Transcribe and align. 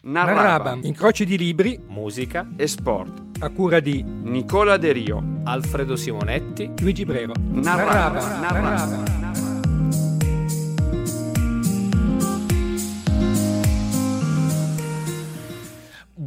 Narraba, 0.00 0.42
Narraba, 0.42 0.78
incroci 0.82 1.24
di 1.24 1.36
libri 1.36 1.80
musica 1.88 2.48
e 2.56 2.68
sport. 2.68 3.26
a 3.40 3.50
cura 3.50 3.80
di 3.80 4.00
Nicola 4.04 4.76
De 4.76 4.92
Rio. 4.92 5.40
Alfredo 5.42 5.96
Simonetti 5.96 6.70
Luigi 6.78 7.04
Brero. 7.04 7.32
Narraba, 7.36 8.38
narraba. 8.38 9.27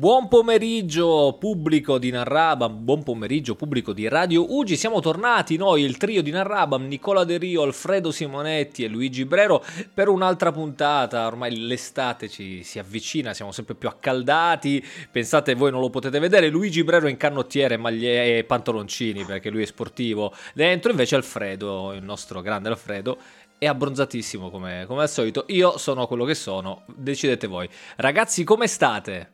Buon 0.02 0.28
pomeriggio 0.28 1.38
pubblico 1.40 2.00
di 2.00 2.10
Narrabam, 2.10 2.84
buon 2.84 3.04
pomeriggio 3.04 3.54
pubblico 3.54 3.94
di 3.94 4.08
Radio 4.08 4.52
Ugi, 4.52 4.76
siamo 4.76 5.00
tornati 5.00 5.58
noi, 5.58 5.84
il 5.84 5.98
trio 5.98 6.24
di 6.24 6.32
Narrabam, 6.32 6.88
Nicola 6.88 7.24
De 7.24 7.38
Rio, 7.38 7.62
Alfredo 7.62 8.10
Simonetti 8.10 8.84
e 8.84 8.88
Luigi 8.88 9.26
Brero 9.26 9.64
per 9.94 10.08
un'altra 10.08 10.52
puntata, 10.52 11.28
ormai 11.28 11.56
l'estate 11.56 12.30
ci 12.30 12.64
si 12.64 12.80
avvicina, 12.80 13.36
siamo 13.36 13.52
sempre 13.52 13.76
più 13.76 13.90
accaldati, 13.90 14.84
pensate 15.12 15.54
voi 15.54 15.70
non 15.70 15.82
lo 15.82 15.92
potete 15.92 16.18
vedere, 16.18 16.50
Luigi 16.50 16.84
Brero 16.84 17.08
in 17.08 17.18
canottiere, 17.18 17.78
maglie 17.78 18.40
e 18.40 18.44
pantaloncini 18.44 19.24
perché 19.24 19.52
lui 19.52 19.62
è 19.62 19.68
sportivo, 19.68 20.34
dentro 20.56 20.90
invece 20.90 21.14
Alfredo, 21.14 21.94
il 21.94 22.02
nostro 22.02 22.42
grande 22.42 22.70
Alfredo, 22.70 23.20
è 23.60 23.68
abbronzatissimo 23.68 24.50
come, 24.50 24.86
come 24.88 25.04
al 25.04 25.10
solito, 25.10 25.46
io 25.50 25.78
sono 25.78 26.08
quello 26.08 26.26
che 26.26 26.34
sono, 26.34 26.86
decidete 26.88 27.46
voi. 27.46 27.70
Ragazzi 27.98 28.44
come 28.44 28.66
state? 28.66 29.34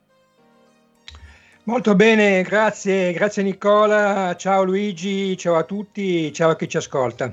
Molto 1.68 1.96
bene, 1.96 2.44
grazie, 2.44 3.12
grazie 3.12 3.44
Nicola, 3.44 4.34
ciao 4.38 4.64
Luigi, 4.64 5.36
ciao 5.38 5.56
a 5.58 5.64
tutti, 5.64 6.32
ciao 6.32 6.52
a 6.52 6.56
chi 6.56 6.70
ci 6.70 6.78
ascolta. 6.78 7.30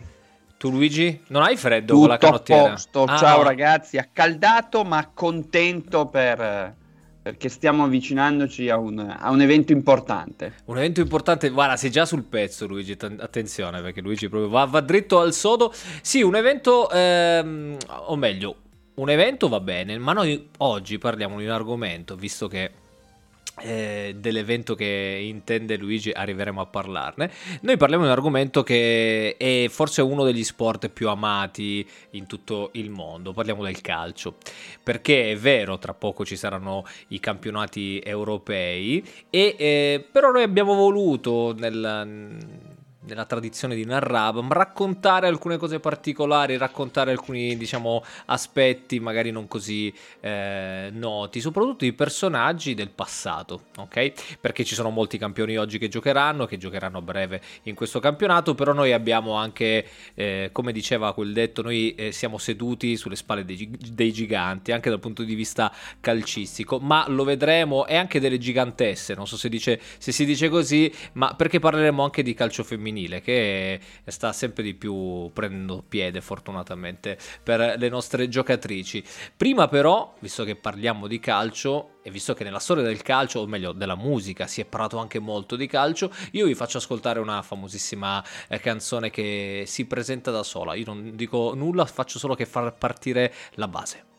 Tu 0.57 0.71
Luigi? 0.73 1.21
Non 1.29 1.43
hai 1.43 1.57
freddo 1.57 1.97
con 1.97 2.09
la 2.09 2.15
Tutto 2.15 2.27
a 2.27 2.31
canottiera? 2.31 2.71
posto, 2.71 3.05
Ah, 3.05 3.17
ciao 3.17 3.37
no. 3.39 3.43
ragazzi, 3.45 3.97
accaldato 3.97 4.83
ma 4.83 5.09
contento 5.15 6.07
per, 6.07 6.75
perché 7.23 7.49
stiamo 7.49 7.85
avvicinandoci 7.85 8.69
a 8.71 8.77
un, 8.77 8.99
a 8.99 9.31
un 9.31 9.41
evento 9.41 9.71
importante. 9.71 10.55
Un 10.65 10.79
evento 10.79 11.01
importante, 11.01 11.49
guarda, 11.51 11.77
sei 11.77 11.93
già 11.93 12.05
sul 12.05 12.25
pezzo 12.25 12.67
Luigi, 12.67 12.97
t- 12.97 13.17
attenzione 13.21 13.83
perché 13.83 14.01
Luigi 14.01 14.29
proprio 14.29 14.51
va, 14.51 14.65
va 14.65 14.81
dritto 14.81 15.21
al 15.21 15.33
sodo. 15.33 15.73
Sì, 16.03 16.23
un 16.23 16.35
evento, 16.35 16.91
ehm, 16.91 17.77
o 18.07 18.17
meglio, 18.17 18.57
un 18.95 19.11
evento 19.11 19.49
va 19.49 19.61
bene, 19.61 19.97
ma 19.99 20.13
noi 20.13 20.49
oggi 20.59 20.99
parliamo 20.99 21.39
di 21.39 21.45
un 21.45 21.51
argomento, 21.53 22.17
visto 22.17 22.49
che 22.49 22.83
eh, 23.61 24.15
dell'evento 24.19 24.75
che 24.75 25.21
intende 25.23 25.77
Luigi 25.77 26.11
arriveremo 26.11 26.61
a 26.61 26.67
parlarne. 26.67 27.31
Noi 27.61 27.77
parliamo 27.77 28.05
di 28.05 28.11
un 28.11 28.17
argomento 28.17 28.63
che 28.63 29.37
è 29.37 29.67
forse 29.69 30.03
uno 30.03 30.25
degli 30.25 30.45
sport 30.45 30.89
più 30.89 31.09
amati 31.09 31.87
in 32.11 32.27
tutto 32.27 32.71
il 32.73 32.91
mondo, 32.91 33.33
parliamo 33.33 33.63
del 33.63 33.81
calcio, 33.81 34.37
perché 34.83 35.33
è 35.33 35.37
vero, 35.37 35.79
tra 35.79 35.95
poco 35.95 36.25
ci 36.25 36.37
saranno 36.37 36.85
i 37.09 37.21
campionati 37.21 38.01
europei, 38.05 39.05
e, 39.31 39.55
eh, 39.59 40.07
però 40.11 40.31
noi 40.31 40.43
abbiamo 40.43 40.75
voluto 40.75 41.55
nel- 41.57 42.73
nella 43.07 43.25
tradizione 43.25 43.75
di 43.75 43.85
Narrabam 43.85 44.51
raccontare 44.53 45.27
alcune 45.27 45.57
cose 45.57 45.81
particolari, 45.81 46.57
raccontare 46.57 47.11
alcuni 47.11 47.57
diciamo 47.57 48.03
aspetti 48.27 49.01
magari 49.01 49.31
non 49.31 49.47
così 49.47 49.93
eh, 50.21 50.91
noti, 50.93 51.41
soprattutto 51.41 51.85
i 51.85 51.93
personaggi 51.93 52.75
del 52.75 52.91
passato, 52.91 53.65
ok? 53.77 54.39
Perché 54.41 54.65
ci 54.65 54.75
sono 54.75 54.91
molti 54.91 55.19
campioni 55.19 55.57
oggi 55.57 55.79
che 55.79 55.89
giocheranno, 55.89 56.47
che 56.47 56.57
giocheranno 56.57 56.99
a 56.99 57.03
breve 57.03 57.41
in 57.65 57.75
questo 57.75 58.01
campionato, 58.01 58.55
però 58.55 58.73
noi 58.73 58.93
abbiamo 58.93 59.35
anche, 59.35 59.87
eh, 60.15 60.49
come 60.53 60.73
diceva 60.73 61.13
quel 61.15 61.33
detto, 61.33 61.63
noi 61.63 61.95
eh, 61.95 62.13
siamo 62.13 62.39
seduti 62.39 62.97
sulle 62.97 63.17
spalle 63.17 63.45
dei, 63.45 63.71
dei 63.93 64.13
giganti, 64.13 64.73
anche 64.73 64.91
dal 64.91 65.01
punto 65.01 65.23
di 65.23 65.35
vista 65.35 65.73
calcistico, 66.01 66.79
ma 66.79 67.05
lo 67.09 67.25
vedremo, 67.25 67.87
e 67.87 67.97
anche 67.97 68.21
delle 68.21 68.39
gigantesse, 68.39 69.15
non 69.15 69.27
so 69.27 69.37
se, 69.37 69.49
dice, 69.49 69.81
se 69.99 70.13
si 70.13 70.25
dice 70.25 70.49
così, 70.49 70.93
ma 71.13 71.35
perché 71.35 71.59
parleremo 71.59 72.03
anche 72.03 72.23
di 72.23 72.35
calcio 72.35 72.65
femminile 72.65 72.94
che 73.21 73.81
sta 74.07 74.33
sempre 74.33 74.63
di 74.63 74.75
più 74.75 75.31
prendendo 75.33 75.83
piede 75.87 76.21
fortunatamente 76.21 77.19
per 77.43 77.75
le 77.77 77.89
nostre 77.89 78.29
giocatrici. 78.29 79.05
Prima 79.37 79.69
però, 79.69 80.15
visto 80.21 80.45
che 80.45 80.57
parliamo 80.57 81.07
di 81.07 81.19
calcio 81.19 81.99
e 82.03 82.11
visto 82.11 82.35
che 82.35 82.45
nella 82.45 82.59
storia 82.59 82.83
del 82.83 83.03
calcio, 83.03 83.41
o 83.41 83.47
meglio 83.47 83.73
della 83.73 83.97
musica, 83.97 84.47
si 84.47 84.61
è 84.61 84.65
parlato 84.65 84.99
anche 84.99 85.19
molto 85.19 85.57
di 85.57 85.67
calcio, 85.67 86.13
io 86.33 86.47
vi 86.47 86.55
faccio 86.55 86.79
ascoltare 86.79 87.19
una 87.19 87.43
famosissima 87.43 88.23
eh, 88.49 88.61
canzone 88.61 89.11
che 89.11 89.65
si 89.67 89.87
presenta 89.87 90.31
da 90.31 90.43
sola. 90.43 90.75
Io 90.75 90.85
non 90.87 91.17
dico 91.17 91.55
nulla, 91.55 91.87
faccio 91.87 92.19
solo 92.19 92.35
che 92.35 92.47
far 92.47 92.77
partire 92.77 93.33
la 93.55 93.69
base. 93.69 94.13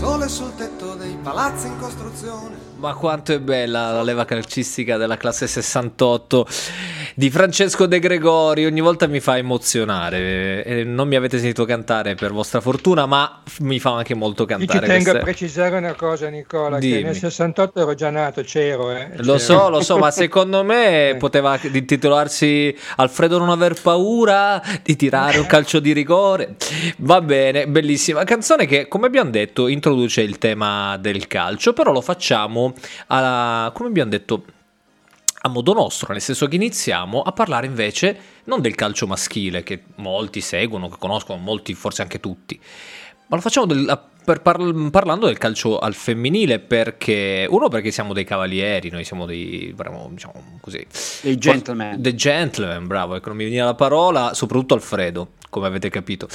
Sole 0.00 0.28
sul 0.28 0.54
tetto 0.56 0.94
dei 0.94 1.16
palazzi 1.22 1.66
in 1.66 1.78
costruzione. 1.78 2.68
Ma 2.80 2.94
quanto 2.94 3.34
è 3.34 3.38
bella 3.40 3.90
la 3.92 4.02
leva 4.02 4.24
calcistica 4.24 4.96
della 4.96 5.18
classe 5.18 5.46
68 5.46 6.46
di 7.14 7.28
Francesco 7.28 7.84
De 7.84 7.98
Gregori, 7.98 8.64
ogni 8.64 8.80
volta 8.80 9.06
mi 9.06 9.20
fa 9.20 9.36
emozionare. 9.36 10.64
Eh, 10.64 10.84
Non 10.84 11.06
mi 11.06 11.16
avete 11.16 11.36
sentito 11.36 11.66
cantare 11.66 12.14
per 12.14 12.32
vostra 12.32 12.62
fortuna, 12.62 13.04
ma 13.04 13.42
mi 13.58 13.78
fa 13.78 13.96
anche 13.96 14.14
molto 14.14 14.44
Io 14.44 14.58
ci 14.60 14.66
cantare. 14.66 14.86
tengo 14.86 15.10
a 15.10 15.20
queste- 15.20 15.20
precisare 15.20 15.76
una 15.76 15.92
cosa 15.92 16.28
Nicola, 16.28 16.78
che 16.78 16.86
Dimmi. 16.86 17.02
nel 17.02 17.16
68 17.16 17.80
ero 17.82 17.94
già 17.94 18.08
nato, 18.08 18.40
c'ero. 18.40 18.90
Eh, 18.92 19.10
Lo 19.18 19.34
c'ero. 19.34 19.38
so, 19.38 19.68
lo 19.68 19.82
so, 19.82 19.98
ma 19.98 20.10
secondo 20.10 20.64
me 20.64 21.16
poteva 21.18 21.58
intitolarsi 21.60 22.74
Alfredo 22.96 23.36
non 23.36 23.50
aver 23.50 23.78
paura 23.82 24.62
di 24.82 24.96
tirare 24.96 25.36
un 25.38 25.44
calcio 25.46 25.78
di 25.80 25.92
rigore. 25.92 26.54
Va 26.98 27.20
bene, 27.20 27.68
bellissima 27.68 28.24
canzone 28.24 28.64
che, 28.64 28.88
come 28.88 29.06
abbiamo 29.06 29.28
detto, 29.30 29.68
introduce 29.90 30.22
il 30.22 30.38
tema 30.38 30.96
del 30.98 31.26
calcio, 31.26 31.72
però 31.72 31.92
lo 31.92 32.00
facciamo 32.00 32.74
a, 33.08 33.70
come 33.74 33.88
abbiamo 33.88 34.10
detto, 34.10 34.44
a 35.42 35.48
modo 35.48 35.72
nostro, 35.72 36.12
nel 36.12 36.20
senso 36.20 36.46
che 36.46 36.56
iniziamo 36.56 37.22
a 37.22 37.32
parlare 37.32 37.66
invece 37.66 38.18
non 38.44 38.60
del 38.60 38.74
calcio 38.74 39.06
maschile 39.06 39.62
che 39.62 39.82
molti 39.96 40.40
seguono, 40.40 40.88
che 40.88 40.96
conoscono, 40.98 41.40
molti 41.40 41.74
forse 41.74 42.02
anche 42.02 42.20
tutti, 42.20 42.58
ma 43.26 43.36
lo 43.36 43.42
facciamo 43.42 43.66
del- 43.66 44.00
per 44.22 44.42
parl- 44.42 44.90
parlando 44.90 45.26
del 45.26 45.38
calcio 45.38 45.78
al 45.78 45.94
femminile 45.94 46.58
perché 46.58 47.46
uno 47.48 47.68
perché 47.68 47.90
siamo 47.90 48.12
dei 48.12 48.24
cavalieri, 48.24 48.90
noi 48.90 49.02
siamo 49.02 49.24
dei 49.24 49.72
bravo, 49.74 50.08
diciamo 50.12 50.58
così, 50.60 50.86
Dei 51.22 51.38
gentleman. 51.38 52.00
dei 52.00 52.14
gentleman, 52.14 52.86
bravo, 52.86 53.14
ecco 53.16 53.28
non 53.28 53.38
mi 53.38 53.44
veniva 53.44 53.64
la 53.64 53.74
parola, 53.74 54.34
soprattutto 54.34 54.74
Alfredo, 54.74 55.32
come 55.48 55.66
avete 55.66 55.88
capito. 55.88 56.28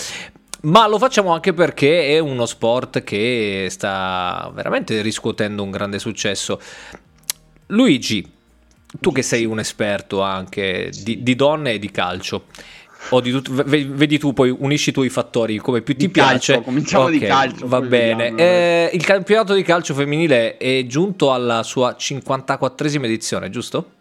Ma 0.65 0.87
lo 0.87 0.97
facciamo 0.97 1.31
anche 1.31 1.53
perché 1.53 2.07
è 2.15 2.19
uno 2.19 2.45
sport 2.47 3.03
che 3.03 3.67
sta 3.69 4.49
veramente 4.53 5.01
riscuotendo 5.01 5.61
un 5.61 5.69
grande 5.69 5.99
successo. 5.99 6.59
Luigi, 7.67 8.27
tu 8.99 9.11
che 9.11 9.21
sei 9.21 9.45
un 9.45 9.59
esperto 9.59 10.21
anche 10.21 10.89
di, 11.03 11.21
di 11.21 11.35
donne 11.35 11.73
e 11.73 11.79
di 11.79 11.91
calcio, 11.91 12.45
di 13.21 13.31
v- 13.31 13.63
vedi 13.63 14.17
tu 14.17 14.33
poi 14.33 14.49
unisci 14.57 14.91
tu 14.91 15.03
i 15.03 15.09
fattori 15.09 15.57
come 15.57 15.81
più 15.81 15.95
ti 15.95 16.07
Di 16.07 16.11
calcio, 16.11 16.53
piace. 16.53 16.63
cominciamo 16.65 17.09
di 17.09 17.17
Ok, 17.17 17.25
calcio, 17.25 17.67
Va 17.67 17.81
bene. 17.81 18.33
Eh, 18.35 18.89
il 18.93 19.05
campionato 19.05 19.53
di 19.53 19.61
calcio 19.61 19.93
femminile 19.93 20.57
è 20.57 20.83
giunto 20.87 21.31
alla 21.31 21.61
sua 21.61 21.95
54esima 21.99 23.03
edizione, 23.03 23.51
giusto? 23.51 23.91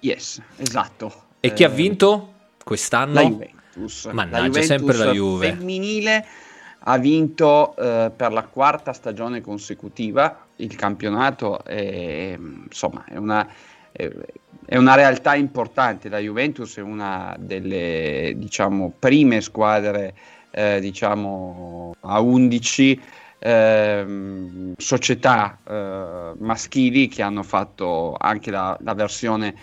Yes, 0.00 0.40
esatto. 0.56 1.24
E 1.40 1.52
chi 1.52 1.64
ha 1.64 1.68
Eh, 1.68 1.74
vinto 1.74 2.32
quest'anno? 2.64 3.12
La 3.12 3.46
Juventus. 3.78 4.04
Mannaggia, 4.12 4.62
sempre 4.62 4.96
la 4.96 5.12
Juve. 5.12 5.48
femminile 5.48 6.26
ha 6.80 6.98
vinto 6.98 7.76
eh, 7.76 8.10
per 8.14 8.32
la 8.32 8.44
quarta 8.44 8.92
stagione 8.92 9.40
consecutiva 9.40 10.46
il 10.56 10.74
campionato. 10.74 11.64
e, 11.64 12.38
insomma, 12.64 13.04
è 13.06 13.16
una, 13.16 13.46
è, 13.92 14.10
è 14.66 14.76
una 14.76 14.94
realtà 14.94 15.34
importante. 15.34 16.08
La 16.08 16.18
Juventus 16.18 16.76
è 16.76 16.82
una 16.82 17.34
delle 17.38 18.34
diciamo, 18.36 18.92
prime 18.98 19.40
squadre 19.40 20.14
eh, 20.50 20.80
diciamo, 20.80 21.94
a 22.00 22.20
11 22.20 23.00
ehm, 23.38 24.74
società 24.76 25.58
eh, 25.68 26.32
maschili 26.38 27.08
che 27.08 27.22
hanno 27.22 27.42
fatto 27.42 28.16
anche 28.18 28.50
la, 28.50 28.76
la 28.80 28.94
versione 28.94 29.54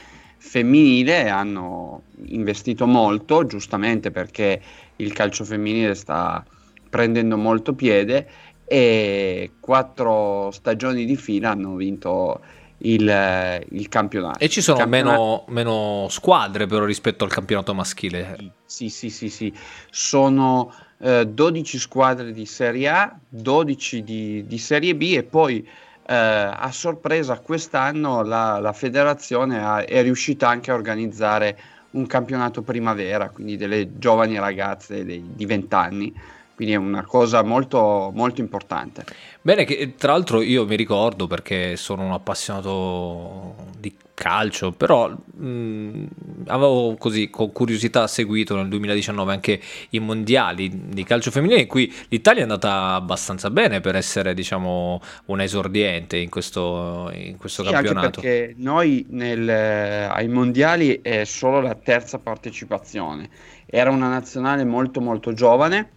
femminile 0.45 1.27
hanno 1.27 2.03
investito 2.27 2.86
molto, 2.86 3.47
giustamente 3.47 4.12
perché 4.12 4.62
il 4.97 5.12
calcio 5.12 5.44
femminile 5.44 5.95
sta 5.95 6.45
prendendo 6.88 7.36
molto 7.36 7.74
piede 7.74 8.27
e 8.63 9.53
quattro 9.59 10.51
stagioni 10.51 11.06
di 11.06 11.15
fila 11.15 11.50
hanno 11.50 11.75
vinto 11.75 12.39
il, 12.80 13.65
il 13.71 13.89
campionato. 13.89 14.39
E 14.39 14.47
ci 14.47 14.62
sono 14.62 14.77
Campionato- 14.77 15.45
meno, 15.47 15.69
meno 15.71 16.07
squadre 16.09 16.68
però 16.68 16.86
rispetto 16.86 17.24
al 17.24 17.31
campionato 17.31 17.74
maschile. 17.74 18.53
Sì, 18.65 18.89
sì, 18.89 19.09
sì, 19.09 19.30
sì. 19.30 19.51
Sono 19.89 20.71
eh, 21.00 21.27
12 21.27 21.80
squadre 21.80 22.31
di 22.31 22.45
Serie 22.45 22.88
A, 22.88 23.19
12 23.27 24.03
di, 24.03 24.45
di 24.45 24.57
Serie 24.59 24.95
B 24.95 25.13
e 25.18 25.24
poi 25.24 25.68
eh, 26.07 26.13
a 26.13 26.69
sorpresa 26.72 27.40
quest'anno 27.40 28.24
la, 28.24 28.60
la 28.60 28.74
federazione 28.74 29.63
ha- 29.63 29.84
è 29.84 30.02
riuscita 30.02 30.48
anche 30.48 30.72
a 30.72 30.75
organizzare 30.75 31.57
un 31.92 32.06
campionato 32.07 32.62
primavera, 32.62 33.30
quindi 33.30 33.57
delle 33.57 33.98
giovani 33.98 34.38
ragazze 34.38 35.06
dei- 35.06 35.24
di 35.34 35.46
20 35.46 35.74
anni 35.75 36.13
quindi 36.56 36.74
è 36.74 36.78
una 36.78 37.04
cosa 37.04 37.44
molto, 37.44 38.12
molto 38.13 38.40
importante. 38.40 39.04
Bene, 39.42 39.66
che 39.66 39.96
tra 39.98 40.13
l'altro 40.13 40.42
io 40.42 40.66
mi 40.66 40.78
ricordo 40.78 41.28
perché 41.28 41.75
sono 41.75 42.06
un 42.06 42.13
appassionato 42.13 43.56
di 43.78 43.94
calcio, 44.15 44.71
però 44.71 45.09
mh, 45.09 46.06
avevo 46.47 46.95
così 46.97 47.29
con 47.29 47.51
curiosità 47.51 48.07
seguito 48.07 48.56
nel 48.56 48.67
2019 48.69 49.31
anche 49.31 49.62
i 49.89 50.00
mondiali 50.00 50.88
di 50.89 51.03
calcio 51.03 51.29
femminile 51.29 51.62
in 51.62 51.67
cui 51.67 51.94
l'Italia 52.07 52.39
è 52.39 52.44
andata 52.44 52.94
abbastanza 52.94 53.51
bene 53.51 53.81
per 53.81 53.95
essere 53.95 54.33
diciamo 54.33 55.00
un 55.25 55.41
esordiente 55.41 56.17
in 56.17 56.29
questo, 56.29 57.12
in 57.13 57.38
questo 57.38 57.63
sì, 57.63 57.71
campionato. 57.71 58.21
Perché 58.21 58.56
noi 58.57 59.06
nel, 59.09 59.47
ai 59.47 60.27
mondiali 60.27 61.01
è 61.03 61.23
solo 61.25 61.62
la 61.62 61.75
terza 61.75 62.17
partecipazione, 62.17 63.29
era 63.67 63.91
una 63.91 64.07
nazionale 64.07 64.63
molto 64.63 65.01
molto 65.01 65.33
giovane 65.33 65.91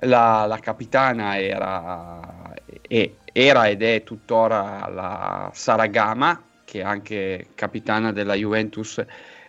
la, 0.00 0.46
la 0.46 0.58
capitana 0.58 1.38
era, 1.38 2.54
e, 2.82 3.16
era 3.32 3.68
ed 3.68 3.82
è 3.82 4.02
tuttora 4.04 4.88
la 4.88 5.50
Saragama, 5.52 6.40
che 6.68 6.80
è 6.80 6.84
anche 6.84 7.46
capitana 7.54 8.12
della 8.12 8.34
Juventus 8.34 9.02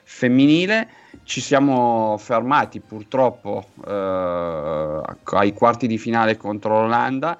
femminile. 0.04 0.88
Ci 1.24 1.42
siamo 1.42 2.16
fermati 2.18 2.80
purtroppo 2.80 3.66
eh, 3.86 5.02
ai 5.24 5.54
quarti 5.54 5.86
di 5.86 5.98
finale 5.98 6.38
contro 6.38 6.80
l'Olanda. 6.80 7.38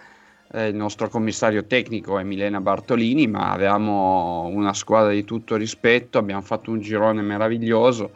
Eh, 0.52 0.68
il 0.68 0.76
nostro 0.76 1.08
commissario 1.08 1.66
tecnico 1.66 2.20
è 2.20 2.24
Milena 2.24 2.60
Bartolini, 2.60 3.28
ma 3.28 3.52
avevamo 3.52 4.48
una 4.48 4.74
squadra 4.74 5.14
di 5.14 5.24
tutto 5.24 5.56
rispetto, 5.56 6.18
abbiamo 6.18 6.42
fatto 6.42 6.72
un 6.72 6.82
girone 6.82 7.22
meraviglioso. 7.22 8.12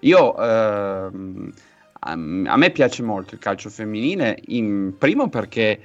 Io 0.00 0.36
ehm, 0.36 1.52
a 2.00 2.16
me 2.16 2.70
piace 2.70 3.02
molto 3.04 3.34
il 3.34 3.40
calcio 3.40 3.70
femminile, 3.70 4.36
in, 4.46 4.94
primo 4.98 5.28
perché 5.28 5.80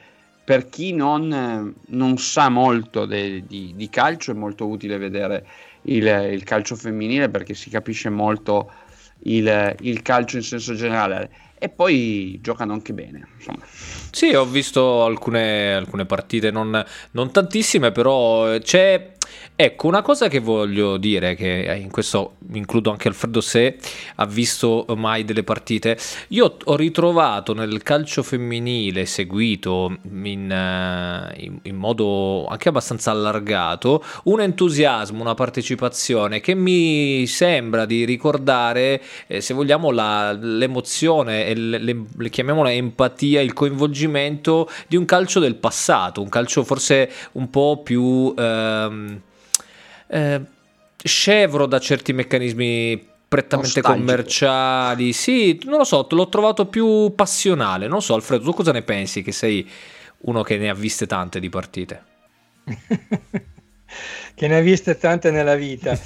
per 0.49 0.67
chi 0.67 0.93
non, 0.93 1.75
non 1.89 2.17
sa 2.17 2.49
molto 2.49 3.05
de, 3.05 3.43
di, 3.45 3.73
di, 3.75 3.87
calcio 3.87 4.31
è 4.31 4.33
molto 4.33 4.65
utile 4.65 4.97
vedere 4.97 5.45
il, 5.83 6.07
il, 6.31 6.43
calcio 6.43 6.75
femminile 6.75 7.29
perché 7.29 7.53
si 7.53 7.69
capisce 7.69 8.09
molto 8.09 8.71
il, 9.25 9.75
il 9.81 10.01
calcio 10.01 10.37
in 10.37 10.41
senso 10.41 10.73
generale 10.73 11.29
e 11.59 11.69
poi 11.69 12.39
giocano 12.41 12.73
anche 12.73 12.93
bene. 12.93 13.27
Insomma. 13.35 13.63
Sì, 14.09 14.33
ho 14.33 14.45
visto 14.45 15.03
alcune, 15.03 15.75
alcune 15.75 16.07
partite, 16.07 16.49
non, 16.49 16.83
non, 17.11 17.31
tantissime, 17.31 17.91
però 17.91 18.57
c'è 18.57 19.17
Ecco, 19.55 19.87
una 19.87 20.01
cosa 20.01 20.29
che 20.29 20.39
voglio 20.39 20.95
dire, 20.95 21.35
che 21.35 21.63
eh, 21.63 21.75
in 21.75 21.91
questo 21.91 22.35
includo 22.53 22.91
anche 22.91 23.09
Alfredo 23.09 23.41
Se, 23.41 23.77
ha 24.15 24.25
visto 24.25 24.85
mai 24.95 25.25
delle 25.25 25.43
partite, 25.43 25.97
io 26.29 26.55
ho 26.63 26.75
ritrovato 26.77 27.53
nel 27.53 27.83
calcio 27.83 28.23
femminile 28.23 29.05
seguito 29.05 29.97
in, 30.11 30.49
eh, 30.49 31.43
in, 31.43 31.59
in 31.63 31.75
modo 31.75 32.45
anche 32.47 32.69
abbastanza 32.69 33.11
allargato 33.11 34.01
un 34.23 34.39
entusiasmo, 34.39 35.21
una 35.21 35.33
partecipazione 35.33 36.39
che 36.39 36.55
mi 36.55 37.27
sembra 37.27 37.85
di 37.85 38.05
ricordare, 38.05 39.01
eh, 39.27 39.41
se 39.41 39.53
vogliamo, 39.53 39.91
la, 39.91 40.31
l'emozione, 40.31 41.53
le, 41.53 41.77
le, 41.79 42.05
le 42.17 42.29
chiamiamola 42.29 42.71
empatia, 42.71 43.41
il 43.41 43.51
coinvolgimento 43.51 44.69
di 44.87 44.95
un 44.95 45.03
calcio 45.03 45.41
del 45.41 45.55
passato, 45.55 46.21
un 46.21 46.29
calcio 46.29 46.63
forse 46.63 47.11
un 47.33 47.49
po' 47.49 47.81
più... 47.83 48.33
Ehm, 48.37 49.18
eh, 50.09 50.41
scevro 51.01 51.65
da 51.65 51.79
certi 51.79 52.13
meccanismi 52.13 53.07
prettamente 53.29 53.79
Nostalgico. 53.79 54.05
commerciali. 54.05 55.13
Sì, 55.13 55.61
non 55.63 55.77
lo 55.77 55.83
so, 55.83 56.07
l'ho 56.09 56.29
trovato 56.29 56.65
più 56.65 57.13
passionale. 57.15 57.87
Non 57.87 58.01
so, 58.01 58.15
Alfredo, 58.15 58.43
tu 58.43 58.53
cosa 58.53 58.71
ne 58.71 58.81
pensi? 58.81 59.21
Che 59.21 59.31
sei 59.31 59.69
uno 60.21 60.41
che 60.41 60.57
ne 60.57 60.69
ha 60.69 60.73
viste 60.73 61.05
tante 61.05 61.39
di 61.39 61.49
partite. 61.49 62.03
che 64.33 64.47
ne 64.47 64.57
ha 64.57 64.61
viste 64.61 64.97
tante 64.97 65.31
nella 65.31 65.55
vita. 65.55 65.97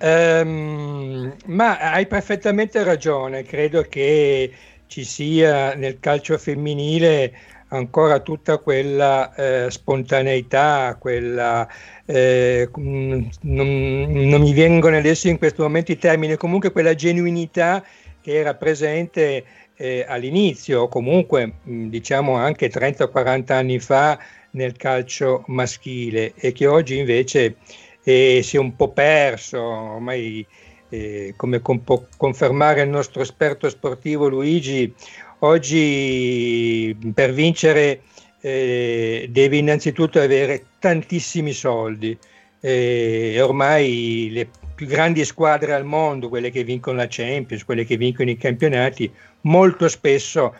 um, 0.00 1.34
ma 1.46 1.78
hai 1.78 2.06
perfettamente 2.06 2.82
ragione, 2.84 3.42
credo 3.42 3.82
che 3.82 4.52
ci 4.86 5.04
sia 5.04 5.74
nel 5.74 5.98
calcio 6.00 6.38
femminile 6.38 7.32
ancora 7.68 8.20
tutta 8.20 8.58
quella 8.58 9.34
eh, 9.34 9.70
spontaneità, 9.70 10.96
quella, 10.98 11.68
eh, 12.06 12.68
non, 12.76 13.28
non, 13.42 14.40
mi 14.40 14.52
vengono 14.52 14.96
adesso 14.96 15.28
in 15.28 15.38
questo 15.38 15.62
momento 15.62 15.92
i 15.92 15.98
termini, 15.98 16.36
comunque 16.36 16.72
quella 16.72 16.94
genuinità 16.94 17.84
che 18.20 18.34
era 18.34 18.54
presente 18.54 19.44
eh, 19.76 20.04
all'inizio, 20.08 20.88
comunque 20.88 21.54
diciamo 21.62 22.34
anche 22.34 22.70
30-40 22.70 23.52
anni 23.52 23.78
fa 23.78 24.18
nel 24.52 24.76
calcio 24.76 25.44
maschile 25.46 26.32
e 26.36 26.52
che 26.52 26.66
oggi 26.66 26.98
invece 26.98 27.56
eh, 28.02 28.40
si 28.42 28.56
è 28.56 28.58
un 28.58 28.74
po' 28.74 28.90
perso, 28.92 29.60
ormai 29.60 30.46
eh, 30.88 31.34
come 31.36 31.60
può 31.60 32.04
confermare 32.16 32.82
il 32.82 32.88
nostro 32.88 33.22
esperto 33.22 33.68
sportivo 33.68 34.28
Luigi, 34.28 34.94
Oggi 35.40 36.96
per 37.14 37.32
vincere 37.32 38.02
eh, 38.40 39.28
devi 39.30 39.58
innanzitutto 39.58 40.20
avere 40.20 40.64
tantissimi 40.80 41.52
soldi. 41.52 42.16
E 42.60 43.40
ormai 43.40 44.30
le 44.32 44.48
più 44.74 44.86
grandi 44.86 45.24
squadre 45.24 45.74
al 45.74 45.84
mondo, 45.84 46.28
quelle 46.28 46.50
che 46.50 46.64
vincono 46.64 46.96
la 46.96 47.06
Champions, 47.08 47.64
quelle 47.64 47.84
che 47.84 47.96
vincono 47.96 48.30
i 48.30 48.36
campionati, 48.36 49.12
molto 49.42 49.86
spesso 49.88 50.54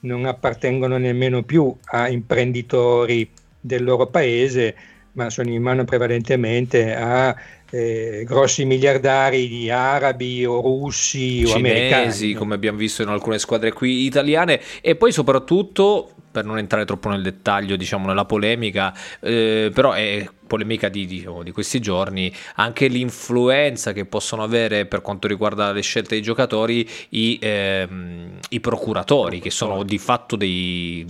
non 0.00 0.24
appartengono 0.24 0.96
nemmeno 0.96 1.42
più 1.42 1.74
a 1.86 2.08
imprenditori 2.08 3.30
del 3.60 3.84
loro 3.84 4.06
paese, 4.06 4.74
ma 5.12 5.30
sono 5.30 5.50
in 5.50 5.62
mano 5.62 5.84
prevalentemente 5.84 6.94
a 6.94 7.34
eh, 7.70 8.24
grossi 8.26 8.64
miliardari 8.64 9.70
arabi 9.70 10.44
o 10.44 10.60
russi 10.60 11.46
Cinesi, 11.46 11.52
o 11.52 11.56
americani. 11.56 12.32
come 12.34 12.54
abbiamo 12.54 12.78
visto 12.78 13.02
in 13.02 13.08
alcune 13.08 13.38
squadre 13.38 13.72
qui 13.72 14.04
italiane, 14.04 14.60
e 14.80 14.94
poi 14.96 15.12
soprattutto 15.12 16.11
per 16.32 16.44
non 16.44 16.58
entrare 16.58 16.84
troppo 16.84 17.10
nel 17.10 17.22
dettaglio, 17.22 17.76
diciamo, 17.76 18.06
nella 18.06 18.24
polemica, 18.24 18.92
eh, 19.20 19.70
però 19.72 19.92
è 19.92 20.26
polemica 20.52 20.90
di, 20.90 21.06
di, 21.06 21.26
di, 21.44 21.50
questi 21.50 21.80
giorni, 21.80 22.30
anche 22.56 22.86
l'influenza 22.86 23.92
che 23.92 24.04
possono 24.04 24.42
avere 24.42 24.84
per 24.84 25.00
quanto 25.00 25.26
riguarda 25.26 25.72
le 25.72 25.80
scelte 25.80 26.10
dei 26.10 26.22
giocatori 26.22 26.86
i, 27.10 27.38
ehm, 27.40 28.32
i 28.50 28.60
procuratori, 28.60 29.40
che 29.40 29.48
sono 29.50 29.82
di 29.82 29.96
fatto 29.96 30.36
dei 30.36 31.06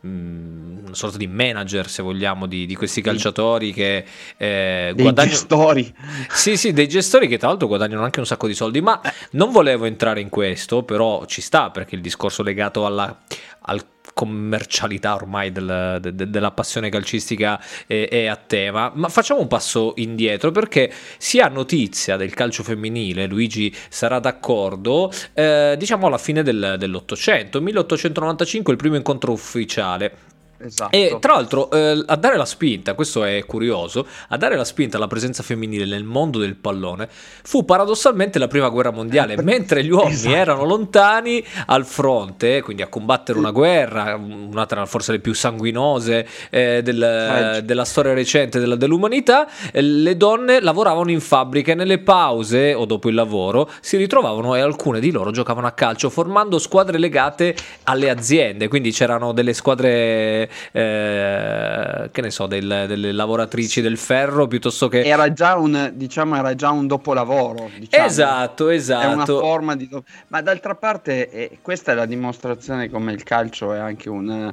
mh, 0.00 0.08
mm, 0.08 0.86
una 0.86 0.94
sorta 0.94 1.18
di 1.18 1.26
manager, 1.26 1.86
se 1.86 2.02
vogliamo, 2.02 2.46
di, 2.46 2.64
di 2.64 2.74
questi 2.74 3.02
calciatori 3.02 3.74
che 3.74 4.04
eh, 4.38 4.92
dei 4.94 5.02
guadagnano... 5.02 5.36
gestori. 5.36 5.94
Sì, 6.30 6.56
sì, 6.56 6.72
dei 6.72 6.88
gestori 6.88 7.28
che 7.28 7.36
tra 7.36 7.48
l'altro 7.48 7.66
guadagnano 7.66 8.04
anche 8.04 8.20
un 8.20 8.26
sacco 8.26 8.46
di 8.46 8.54
soldi, 8.54 8.80
ma 8.80 9.02
non 9.32 9.50
volevo 9.50 9.84
entrare 9.84 10.20
in 10.20 10.30
questo, 10.30 10.82
però 10.82 11.26
ci 11.26 11.42
sta 11.42 11.70
perché 11.70 11.94
il 11.94 12.00
discorso 12.00 12.42
legato 12.42 12.86
alla, 12.86 13.20
al 13.60 13.84
commercialità 14.18 15.14
ormai 15.14 15.52
del, 15.52 15.98
de, 16.00 16.28
della 16.28 16.50
passione 16.50 16.88
calcistica 16.88 17.62
è, 17.86 18.08
è, 18.10 18.26
a 18.26 18.34
tema. 18.34 18.90
Ma 18.92 19.08
facciamo 19.08 19.40
un 19.40 19.46
passo 19.46 19.92
indietro 19.98 20.50
perché 20.50 20.92
si 21.18 21.38
ha 21.38 21.46
notizia 21.46 22.16
del 22.16 22.34
calcio 22.34 22.64
femminile, 22.64 23.26
Luigi 23.26 23.72
sarà 23.88 24.18
d'accordo, 24.18 25.12
eh, 25.34 25.76
diciamo 25.78 26.08
alla 26.08 26.18
fine 26.18 26.42
del, 26.42 26.74
dell'Ottocento, 26.80 27.60
1895 27.60 28.72
il 28.72 28.78
primo 28.78 28.96
incontro 28.96 29.30
ufficiale 29.30 30.27
Esatto. 30.60 30.94
E 30.94 31.18
tra 31.20 31.34
l'altro, 31.34 31.70
eh, 31.70 32.02
a 32.04 32.16
dare 32.16 32.36
la 32.36 32.44
spinta, 32.44 32.94
questo 32.94 33.22
è 33.22 33.44
curioso, 33.46 34.06
a 34.28 34.36
dare 34.36 34.56
la 34.56 34.64
spinta 34.64 34.96
alla 34.96 35.06
presenza 35.06 35.42
femminile 35.42 35.84
nel 35.84 36.02
mondo 36.02 36.38
del 36.38 36.56
pallone 36.56 37.08
fu 37.10 37.64
paradossalmente 37.64 38.38
la 38.38 38.48
prima 38.48 38.68
guerra 38.68 38.90
mondiale, 38.90 39.34
eh, 39.34 39.42
mentre 39.42 39.84
gli 39.84 39.90
uomini 39.90 40.14
esatto. 40.14 40.34
erano 40.34 40.64
lontani 40.64 41.44
al 41.66 41.86
fronte, 41.86 42.62
quindi 42.62 42.82
a 42.82 42.88
combattere 42.88 43.38
una 43.38 43.52
guerra, 43.52 44.16
una 44.16 44.66
tra 44.66 44.84
forse 44.86 45.12
le 45.12 45.20
più 45.20 45.32
sanguinose 45.32 46.26
eh, 46.50 46.82
del, 46.82 47.60
della 47.64 47.84
storia 47.84 48.12
recente 48.12 48.58
della, 48.58 48.74
dell'umanità, 48.74 49.48
eh, 49.70 49.80
le 49.80 50.16
donne 50.16 50.60
lavoravano 50.60 51.10
in 51.10 51.20
fabbriche, 51.20 51.74
nelle 51.74 51.98
pause 51.98 52.74
o 52.74 52.84
dopo 52.84 53.08
il 53.08 53.14
lavoro 53.14 53.70
si 53.80 53.96
ritrovavano 53.96 54.56
e 54.56 54.60
alcune 54.60 54.98
di 54.98 55.12
loro 55.12 55.30
giocavano 55.30 55.68
a 55.68 55.72
calcio 55.72 56.10
formando 56.10 56.58
squadre 56.58 56.98
legate 56.98 57.54
alle 57.84 58.10
aziende, 58.10 58.66
quindi 58.66 58.90
c'erano 58.90 59.32
delle 59.32 59.52
squadre 59.52 60.47
eh, 60.72 62.08
che 62.10 62.20
ne 62.20 62.30
so, 62.30 62.46
del, 62.46 62.84
delle 62.86 63.12
lavoratrici 63.12 63.80
del 63.80 63.96
ferro 63.96 64.46
piuttosto 64.46 64.88
che... 64.88 65.02
Era 65.04 65.32
già 65.32 65.56
un, 65.56 65.92
diciamo, 65.94 66.36
era 66.36 66.54
già 66.54 66.70
un 66.70 66.86
dopolavoro. 66.86 67.70
Diciamo. 67.78 68.06
Esatto, 68.06 68.68
esatto. 68.68 69.08
È 69.08 69.12
una 69.12 69.24
forma 69.24 69.76
di... 69.76 69.88
Ma 70.28 70.40
d'altra 70.40 70.74
parte 70.74 71.30
eh, 71.30 71.58
questa 71.62 71.92
è 71.92 71.94
la 71.94 72.06
dimostrazione 72.06 72.88
come 72.90 73.12
il 73.12 73.22
calcio 73.22 73.72
è 73.72 73.78
anche 73.78 74.08
un, 74.08 74.52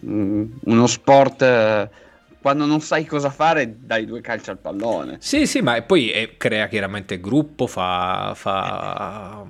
um, 0.00 0.58
uno 0.64 0.86
sport... 0.86 1.42
Eh, 1.42 2.02
quando 2.44 2.66
non 2.66 2.80
sai 2.82 3.06
cosa 3.06 3.30
fare, 3.30 3.74
dai 3.80 4.04
due 4.04 4.20
calci 4.20 4.50
al 4.50 4.58
pallone. 4.58 5.16
Sì, 5.18 5.46
sì, 5.46 5.62
ma 5.62 5.80
poi 5.80 6.10
eh, 6.10 6.34
crea 6.36 6.68
chiaramente 6.68 7.18
gruppo, 7.18 7.66
fa, 7.66 8.32
fa 8.34 9.42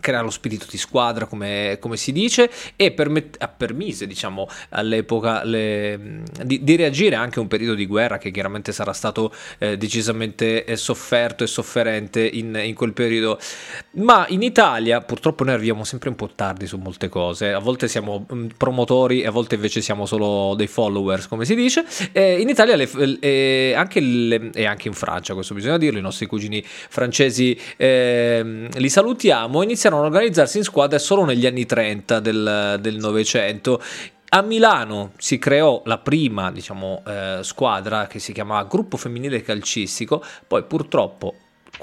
crea 0.00 0.22
lo 0.22 0.30
spirito 0.30 0.66
di 0.68 0.78
squadra, 0.78 1.26
come, 1.26 1.76
come 1.80 1.96
si 1.96 2.12
dice, 2.12 2.50
e 2.76 2.92
permet- 2.92 3.38
permise, 3.56 4.06
diciamo, 4.06 4.48
all'epoca 4.70 5.44
le, 5.44 6.22
di, 6.44 6.62
di, 6.64 6.76
reagire 6.76 7.14
anche 7.14 7.38
a 7.38 7.42
un 7.42 7.48
periodo 7.48 7.74
di 7.74 7.86
guerra 7.86 8.18
che 8.18 8.30
chiaramente 8.30 8.72
sarà 8.72 8.92
stato 8.92 9.32
eh, 9.58 9.76
decisamente 9.76 10.64
eh, 10.64 10.76
sofferto 10.76 11.44
e 11.44 11.46
sofferente 11.46 12.26
in, 12.26 12.58
in, 12.62 12.74
quel 12.74 12.92
periodo. 12.92 13.38
Ma 13.92 14.24
in 14.28 14.42
Italia, 14.42 15.00
purtroppo, 15.00 15.44
noi 15.44 15.54
arriviamo 15.54 15.84
sempre 15.84 16.08
un 16.08 16.16
po' 16.16 16.30
tardi 16.34 16.66
su 16.66 16.78
molte 16.78 17.08
cose. 17.08 17.52
A 17.52 17.58
volte 17.58 17.88
siamo 17.88 18.26
promotori, 18.56 19.24
a 19.24 19.30
volte 19.30 19.56
invece 19.56 19.80
siamo 19.80 20.06
solo 20.06 20.54
dei 20.54 20.66
followers, 20.66 21.28
come 21.28 21.44
si 21.44 21.54
dice. 21.54 21.84
in 22.14 22.48
Italia, 22.48 22.76
le, 22.76 22.88
le, 22.92 23.74
anche 23.74 24.00
le, 24.00 24.50
e 24.54 24.64
anche 24.64 24.88
in 24.88 24.94
Francia, 24.94 25.34
questo 25.34 25.54
bisogna 25.54 25.78
dirlo, 25.78 25.98
i 25.98 26.02
nostri 26.02 26.26
cugini 26.26 26.62
francesi 26.64 27.58
eh, 27.76 28.68
li 28.72 28.88
salutiamo. 28.88 29.62
Iniziarono 29.90 30.02
a 30.02 30.06
organizzarsi 30.06 30.58
in 30.58 30.64
squadre 30.64 30.98
solo 31.00 31.24
negli 31.24 31.46
anni 31.46 31.66
30 31.66 32.20
del 32.20 32.96
Novecento. 32.98 33.82
A 34.28 34.42
Milano 34.42 35.12
si 35.18 35.38
creò 35.38 35.82
la 35.84 35.98
prima 35.98 36.52
diciamo, 36.52 37.02
eh, 37.04 37.38
squadra 37.42 38.06
che 38.06 38.20
si 38.20 38.32
chiamava 38.32 38.68
Gruppo 38.68 38.96
Femminile 38.96 39.42
Calcistico, 39.42 40.24
poi 40.46 40.62
purtroppo 40.62 41.34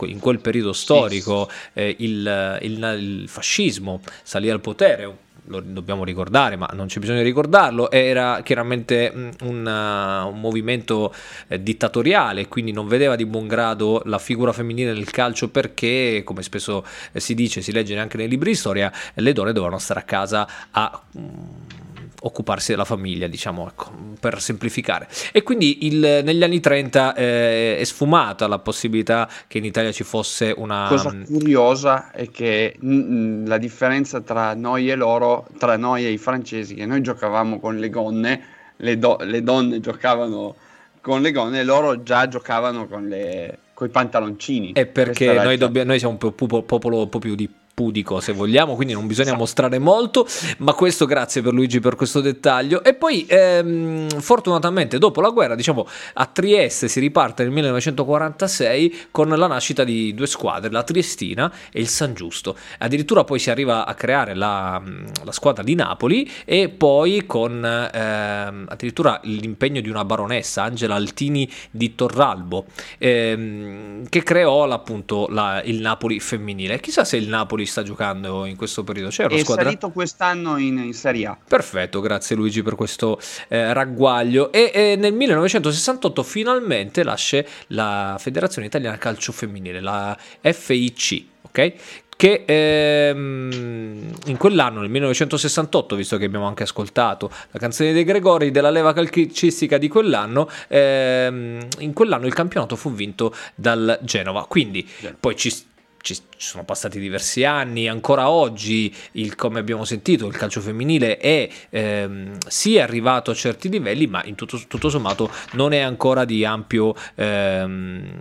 in 0.02 0.20
quel 0.20 0.40
periodo 0.40 0.72
storico 0.72 1.50
eh, 1.74 1.96
il, 2.00 2.60
il, 2.62 2.98
il, 2.98 3.28
fascismo 3.28 4.00
salì 4.24 4.50
al 4.50 4.62
potere, 4.62 5.18
lo 5.48 5.62
dobbiamo 5.62 6.04
ricordare, 6.04 6.56
ma 6.56 6.70
non 6.74 6.88
c'è 6.88 7.00
bisogno 7.00 7.20
di 7.20 7.25
ricordarlo, 7.25 7.92
era 7.92 8.42
chiaramente 8.44 9.12
mm, 9.13 9.30
un, 9.44 9.66
uh, 9.66 10.27
un 10.27 10.39
movimento 10.39 11.13
eh, 11.48 11.62
dittatoriale, 11.62 12.48
quindi 12.48 12.72
non 12.72 12.88
vedeva 12.88 13.16
di 13.16 13.25
buon 13.25 13.48
grado 13.48 14.01
la 14.06 14.20
figura 14.20 14.54
femminile 14.54 14.94
nel 14.94 15.10
calcio 15.10 15.50
perché, 15.50 16.22
come 16.24 16.44
spesso 16.44 16.86
eh, 17.12 17.20
si 17.20 17.34
dice, 17.34 17.62
si 17.62 17.72
legge 17.72 17.98
anche 17.98 18.18
nei 18.18 18.27
libri 18.27 18.51
di 18.51 18.56
storia, 18.56 18.92
le 19.16 19.34
donne 19.34 19.54
dovevano 19.54 19.80
stare 19.80 20.00
a 20.01 20.04
casa 20.04 20.48
a... 20.72 21.01
Um, 21.13 21.76
occuparsi 22.21 22.71
della 22.71 22.86
famiglia, 22.86 23.27
diciamo, 23.27 23.67
ecco, 23.67 23.91
per 24.19 24.41
semplificare. 24.41 25.07
E 25.31 25.43
quindi 25.43 25.86
il, 25.88 26.21
negli 26.24 26.43
anni 26.43 26.59
30 26.59 27.15
eh, 27.15 27.77
è 27.77 27.83
sfumata 27.83 28.47
la 28.47 28.59
possibilità 28.59 29.29
che 29.47 29.57
in 29.59 29.65
Italia 29.65 29.91
ci 29.91 30.03
fosse 30.03 30.53
una... 30.55 30.88
Cosa 30.89 31.13
mm, 31.13 31.24
curiosa 31.24 32.12
è 32.12 32.29
che 32.29 32.75
mh, 32.79 32.93
mm, 32.93 33.45
la 33.47 33.57
differenza 33.57 34.21
tra 34.21 34.53
noi 34.55 34.89
e 34.89 34.95
loro, 34.95 35.47
tra 35.57 35.77
noi 35.77 36.05
e 36.05 36.12
i 36.12 36.17
francesi, 36.17 36.75
che 36.75 36.86
noi 36.86 37.01
giocavamo 37.01 37.59
con 37.59 37.77
le 37.77 37.89
gonne, 37.89 38.41
le, 38.77 38.97
do- 38.97 39.17
le 39.21 39.43
donne 39.43 39.79
giocavano 39.79 40.55
con 41.01 41.21
le 41.21 41.31
gonne 41.31 41.59
e 41.59 41.63
loro 41.63 42.03
già 42.03 42.27
giocavano 42.27 42.88
con 42.88 43.07
le 43.07 43.59
con 43.77 43.86
i 43.86 43.91
pantaloncini. 43.91 44.71
È 44.74 44.88
perché 44.88 45.31
noi, 45.33 45.55
dobbia- 45.55 45.83
noi, 45.83 46.00
siamo 46.00 46.17
un 46.19 46.63
popolo 46.65 47.01
un 47.01 47.09
po' 47.09 47.19
più 47.19 47.36
di 47.36 47.47
pudico 47.77 48.19
se 48.19 48.34
vogliamo, 48.34 48.74
quindi 48.74 48.96
non 48.96 49.05
bisogna 49.05 49.36
mostrare 49.36 49.77
molto, 49.77 50.25
ma 50.57 50.74
questo 50.74 51.05
grazie 51.05 51.43
per 51.43 51.53
Luigi 51.53 51.79
per 51.79 51.96
questo 51.96 52.22
dettaglio. 52.22 52.84
E 52.84 52.96
poi 52.96 53.24
ehm, 53.29 54.19
fortunatamente 54.19 54.98
dopo 54.98 55.22
la 55.22 55.29
guerra, 55.29 55.53
diciamo 55.53 55.88
a 56.13 56.25
Trieste 56.25 56.88
si 56.88 57.00
riparte 57.00 57.43
nel 57.43 57.51
1946 57.51 59.10
con 59.12 59.29
la 59.29 59.46
nascita 59.46 59.84
di 59.84 60.15
due 60.15 60.25
squadre, 60.25 60.72
la 60.72 60.81
Triestina 60.81 61.53
e 61.72 61.79
il 61.79 61.88
San 61.88 62.15
Giusto. 62.15 62.57
Addirittura 62.79 63.24
poi 63.24 63.38
si 63.38 63.51
arriva 63.51 63.86
a 63.86 63.93
creare 63.93 64.34
la, 64.34 64.81
la 65.24 65.31
squadra 65.31 65.62
di 65.62 65.75
Napoli 65.75 66.27
e 66.46 66.69
poi 66.69 67.27
con 67.27 67.63
ehm, 67.63 68.65
addirittura 68.69 69.19
l'impegno 69.22 69.81
di 69.81 69.89
una 69.89 70.03
baronessa, 70.03 70.63
Angela 70.63 70.96
Altini 70.96 71.48
di 71.69 71.93
Torralbo, 71.93 72.65
ehm, 72.98 74.10
che 74.10 74.24
creò 74.24 74.63
appunto 74.63 75.27
la, 75.29 75.62
il 75.63 75.79
Napoli 75.79 76.19
femminile. 76.19 76.79
Chissà 76.79 77.03
se 77.03 77.17
il 77.17 77.27
Napoli 77.27 77.65
sta 77.67 77.83
giocando 77.83 78.45
in 78.45 78.55
questo 78.55 78.83
periodo? 78.83 79.09
C'è 79.09 79.27
è 79.27 79.39
squadra? 79.39 79.65
salito 79.65 79.89
quest'anno 79.89 80.57
in, 80.57 80.77
in, 80.79 80.93
Serie 80.93 81.27
A. 81.27 81.38
Perfetto, 81.47 82.01
grazie 82.01 82.36
Luigi 82.36 82.63
per 82.63 82.75
questo 82.75 83.19
eh, 83.47 83.74
ragguaglio. 83.74 84.51
E, 84.51 84.71
e, 84.74 84.95
nel 84.95 85.13
1968 85.13 86.24
finalmente 86.24 87.03
nasce 87.03 87.47
la 87.67 88.15
Federazione 88.19 88.67
Italiana 88.67 88.97
Calcio 88.97 89.31
Femminile, 89.31 89.81
la 89.81 90.17
FIC, 90.41 91.24
ok? 91.41 91.74
che 92.17 92.43
ehm, 92.47 94.12
in 94.25 94.38
quell'anno, 94.38 94.81
nel 94.81 94.89
1968, 94.89 95.95
visto 95.95 96.17
che 96.17 96.25
abbiamo 96.25 96.47
anche 96.47 96.63
ascoltato 96.63 97.31
la 97.51 97.59
canzone 97.59 97.93
dei 97.93 98.03
Gregori 98.03 98.50
della 98.50 98.71
leva 98.71 98.91
calcistica 98.91 99.77
di 99.77 99.88
quell'anno, 99.88 100.50
ehm, 100.67 101.67
in 101.77 101.93
quell'anno 101.93 102.25
il 102.25 102.33
campionato 102.33 102.75
fu 102.75 102.91
vinto 102.91 103.33
dal 103.53 104.00
Genova. 104.01 104.45
Quindi 104.47 104.86
yeah. 105.00 105.15
poi 105.17 105.36
ci 105.36 105.53
ci, 106.01 106.18
sono 106.38 106.63
passati 106.63 107.00
diversi 107.00 107.44
anni, 107.44 107.88
ancora 107.88 108.30
oggi, 108.30 108.94
il, 109.13 109.36
come 109.36 109.60
abbiamo 109.60 109.86
sentito, 109.86 110.27
il 110.27 110.36
calcio 110.36 110.62
femminile 110.62 111.18
è 111.18 111.50
ehm, 111.70 112.38
sì 112.48 112.80
arrivato 112.80 113.32
a 113.32 113.34
certi 113.34 113.70
livelli, 113.70 114.08
ma 114.08 114.24
in 114.25 114.36
tutto, 114.36 114.60
tutto 114.68 114.89
sommato 114.89 115.30
non 115.54 115.74
è 115.74 115.80
ancora 115.80 116.25
di 116.25 116.46
ampio, 116.46 116.96
ehm, 117.16 118.20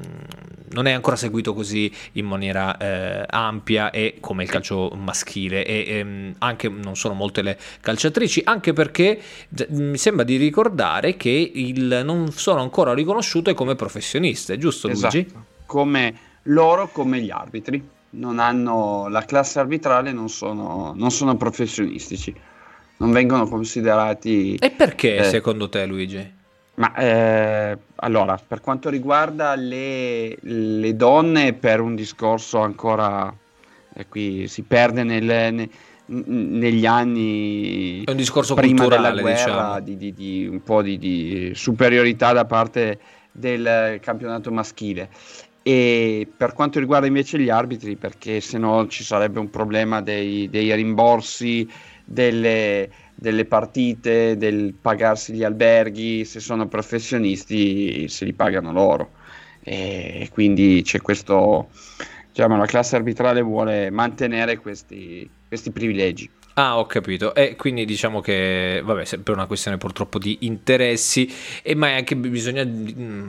non 0.71 0.87
è 0.87 0.93
ancora 0.93 1.17
seguito 1.17 1.55
così 1.55 1.93
in 2.13 2.27
maniera 2.27 2.77
eh, 2.77 3.25
ampia 3.29 3.91
e 3.91 4.17
come 4.21 4.43
il 4.43 4.51
calcio 4.51 4.91
maschile 4.97 5.65
e 5.65 5.85
ehm, 5.89 6.35
anche 6.39 6.69
non 6.69 6.97
sono 6.97 7.15
molte 7.15 7.43
le 7.43 7.59
calciatrici, 7.81 8.43
anche 8.45 8.73
perché 8.73 9.21
mi 9.69 9.99
sembra 9.99 10.25
di 10.25 10.37
ricordare 10.37 11.17
che 11.17 11.51
il, 11.55 12.03
non 12.05 12.33
sono 12.33 12.61
ancora 12.61 12.95
riconosciute 12.95 13.55
come 13.55 13.75
professioniste, 13.75 14.59
giusto 14.59 14.89
esatto. 14.89 15.17
Luigi? 15.17 15.35
Come 15.67 16.15
loro 16.47 16.89
come 16.89 17.21
gli 17.21 17.31
arbitri, 17.31 17.83
non 18.11 18.39
hanno 18.39 19.09
la 19.09 19.23
classe 19.23 19.59
arbitrale, 19.59 20.13
non 20.13 20.29
sono, 20.29 20.93
non 20.95 21.11
sono 21.11 21.37
professionistici, 21.37 22.35
non 22.99 23.11
vengono 23.11 23.47
considerati... 23.47 24.55
E 24.57 24.71
perché 24.71 25.17
eh, 25.17 25.25
secondo 25.25 25.69
te 25.69 25.87
Luigi? 25.87 26.35
Ma 26.75 26.95
eh, 26.95 27.77
allora, 27.97 28.39
per 28.47 28.61
quanto 28.61 28.91
riguarda 28.91 29.55
le, 29.55 30.37
le, 30.41 30.97
donne, 30.97 31.55
per 31.55 31.81
un 31.81 31.95
discorso 31.95 32.61
ancora 32.61 33.35
eh, 33.95 34.07
qui 34.09 34.47
si 34.47 34.63
perde 34.63 35.03
nel, 35.03 35.25
ne, 35.25 35.71
negli 36.07 36.85
anni 36.85 38.05
è 38.05 38.11
un 38.11 38.17
discorso 38.17 38.55
prima 38.55 38.83
culturale, 38.83 39.21
guerra 39.23 39.81
diciamo. 39.81 39.81
di, 39.81 39.97
di, 39.97 40.13
di, 40.13 40.47
un 40.47 40.63
po' 40.63 40.83
di, 40.83 40.99
di 40.99 41.53
superiorità 41.55 42.33
da 42.33 42.45
parte 42.45 42.99
del 43.33 43.99
campionato 44.01 44.51
maschile 44.51 45.09
e 45.69 46.29
per 46.37 46.53
quanto 46.53 46.79
riguarda 46.79 47.09
invece 47.09 47.41
gli 47.41 47.49
arbitri, 47.49 47.97
perché 47.97 48.41
se 48.41 48.57
no 48.57 48.87
ci 48.87 49.03
sarebbe 49.03 49.41
un 49.41 49.51
problema 49.51 50.01
dei, 50.01 50.49
dei 50.49 50.73
rimborsi, 50.73 51.69
delle, 52.05 52.89
delle, 53.17 53.45
partite, 53.47 54.37
del 54.37 54.75
pagarsi 54.81 55.33
gli 55.33 55.43
alberghi, 55.43 56.25
se 56.25 56.39
sono 56.39 56.69
professionisti 56.69 58.07
se 58.09 58.25
li 58.27 58.33
pagano 58.33 58.71
loro. 58.71 59.11
E 59.65 60.29
quindi 60.31 60.83
c'è 60.85 61.01
questo, 61.01 61.71
diciamo, 62.29 62.57
la 62.57 62.67
classe 62.67 62.95
arbitrale 62.95 63.43
vuole 63.43 63.91
mantenere 63.91 64.59
questi, 64.59 65.29
questi 65.49 65.73
privilegi. 65.73 66.31
Ah, 66.59 66.79
ho 66.79 66.87
capito. 66.87 67.35
E 67.35 67.55
quindi 67.55 67.85
diciamo 67.85 68.23
che, 68.23 68.81
vabbè, 68.83 69.05
sempre 69.05 69.35
una 69.35 69.45
questione 69.45 69.77
purtroppo 69.77 70.19
di 70.19 70.39
interessi, 70.41 71.31
e 71.63 71.75
ma 71.75 71.95
anche 71.95 72.17
bisogna 72.17 72.67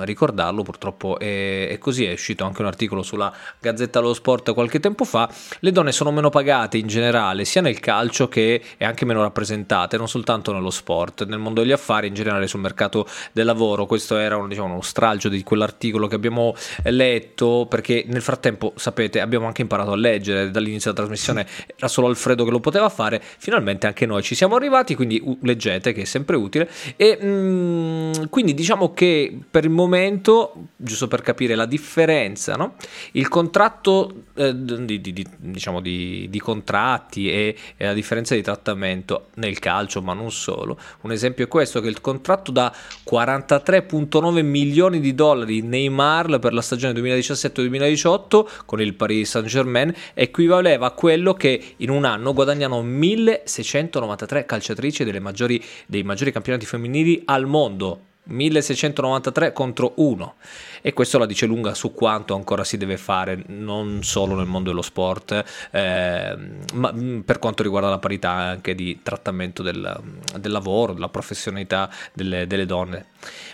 ricordarlo, 0.06 0.64
purtroppo 0.64 1.20
è, 1.20 1.68
è, 1.68 1.78
così, 1.78 2.06
è 2.06 2.14
uscito 2.14 2.46
anche 2.46 2.62
un 2.62 2.68
articolo 2.68 3.04
sulla 3.04 3.34
Gazzetta 3.60 4.00
dello 4.00 4.14
Sport 4.14 4.54
qualche 4.54 4.80
tempo 4.80 5.04
fa, 5.04 5.30
le 5.60 5.72
donne 5.74 5.92
sono 5.92 6.12
meno 6.12 6.30
pagate 6.30 6.78
in 6.78 6.88
generale, 6.88 7.44
sia 7.44 7.60
nel 7.60 7.82
calcio 7.82 8.30
che 8.30 8.62
è 8.78 8.86
anche 8.86 9.04
meno 9.04 9.22
rappresentate, 9.22 9.98
non 9.98 10.08
soltanto 10.08 10.54
nello 10.54 10.70
sport, 10.70 11.26
nel 11.26 11.40
mondo 11.40 11.60
degli 11.60 11.74
affari, 11.74 12.08
in 12.08 12.14
generale 12.14 12.48
sul 12.48 12.62
mercato 12.62 13.06
del 13.34 13.46
lavoro. 13.46 13.88
Questo 13.88 14.16
era 14.16 14.38
un, 14.38 14.48
diciamo, 14.48 14.72
uno 14.72 14.82
stralcio 14.82 15.28
di 15.28 15.44
quell'articolo 15.44 16.08
che 16.08 16.16
abbiamo 16.16 16.56
letto, 16.86 17.66
perché 17.70 18.06
nel 18.08 18.22
frattempo, 18.22 18.72
sapete, 18.78 19.20
abbiamo 19.20 19.48
anche 19.48 19.64
imparato 19.64 19.92
a 19.92 19.98
leggere, 19.98 20.50
dall'inizio 20.50 20.94
della 20.94 21.06
trasmissione 21.06 21.46
era 21.76 21.90
solo 21.90 22.08
Alfredo 22.08 22.46
che 22.46 22.52
lo 22.52 22.62
poteva 22.62 22.88
fare, 22.88 23.16
fare. 23.18 23.36
Finalmente 23.38 23.88
anche 23.88 24.06
noi 24.06 24.22
ci 24.22 24.36
siamo 24.36 24.56
arrivati, 24.56 24.96
quindi 24.96 25.22
leggete 25.42 25.94
che 25.94 26.02
è 26.02 26.06
sempre 26.06 26.36
utile. 26.36 26.70
E 26.96 27.18
mh, 27.20 27.26
mm, 27.28 28.12
quindi 28.30 28.54
diciamo 28.54 28.94
che 28.94 29.38
per 29.50 29.64
il 29.64 29.70
momento, 29.70 30.54
giusto 30.76 31.08
per 31.08 31.22
capire 31.22 31.56
la 31.56 31.66
differenza, 31.66 32.56
no? 32.56 32.76
il 33.14 33.28
contratto 33.28 34.24
eh, 34.36 34.54
di, 34.56 35.02
di, 35.02 35.14
di, 35.14 35.26
diciamo 35.38 35.82
di, 35.82 36.30
contratti 36.38 37.30
e, 37.32 37.56
e, 37.76 37.86
la 37.86 37.94
differenza 37.94 38.36
di 38.36 38.42
trattamento 38.42 39.28
nel 39.36 39.60
calcio, 39.60 40.02
ma 40.02 40.14
non 40.14 40.32
solo. 40.32 40.78
Un 41.02 41.12
esempio 41.12 41.46
è 41.46 41.48
questo: 41.48 41.82
che 41.82 41.88
il 41.88 42.02
contratto 42.02 42.52
da 42.52 42.74
43,9 43.10 44.44
milioni 44.44 45.00
di 45.00 45.16
dollari 45.16 45.62
Neymar 45.62 46.40
per 46.40 46.54
la 46.54 46.62
stagione 46.62 47.00
2017-2018 47.00 48.46
con 48.66 48.82
il 48.82 48.94
Paris 48.94 49.30
Saint 49.30 49.48
Germain 49.48 49.94
equivaleva 50.14 50.88
a 50.88 50.92
quello 50.92 51.34
che 51.34 51.76
in 51.78 51.90
un 51.90 52.06
anno 52.06 52.34
guadagnano 52.34 52.82
1693 53.16 54.46
calciatrici 54.46 55.20
maggiori, 55.20 55.64
dei 55.86 56.04
maggiori 56.04 56.32
campionati 56.32 56.66
femminili 56.66 57.22
al 57.26 57.46
mondo. 57.46 58.02
1693 58.28 59.54
contro 59.54 59.94
1 59.96 60.36
e 60.82 60.92
questo 60.92 61.18
la 61.18 61.26
dice 61.26 61.46
lunga 61.46 61.74
su 61.74 61.94
quanto 61.94 62.36
ancora 62.36 62.66
si 62.66 62.76
deve 62.76 62.98
fare 62.98 63.42
non 63.48 64.04
solo 64.04 64.36
nel 64.36 64.46
mondo 64.46 64.70
dello 64.70 64.82
sport 64.82 65.44
eh, 65.72 66.38
ma 66.74 66.92
mm, 66.94 67.22
per 67.22 67.40
quanto 67.40 67.64
riguarda 67.64 67.90
la 67.90 68.00
parità 68.00 68.32
anche 68.32 68.76
di 68.76 69.00
trattamento 69.02 69.64
del, 69.64 69.98
del 70.38 70.52
lavoro, 70.52 70.92
della 70.94 71.08
professionalità 71.08 71.90
delle, 72.14 72.48
delle 72.48 72.66
donne. 72.66 73.06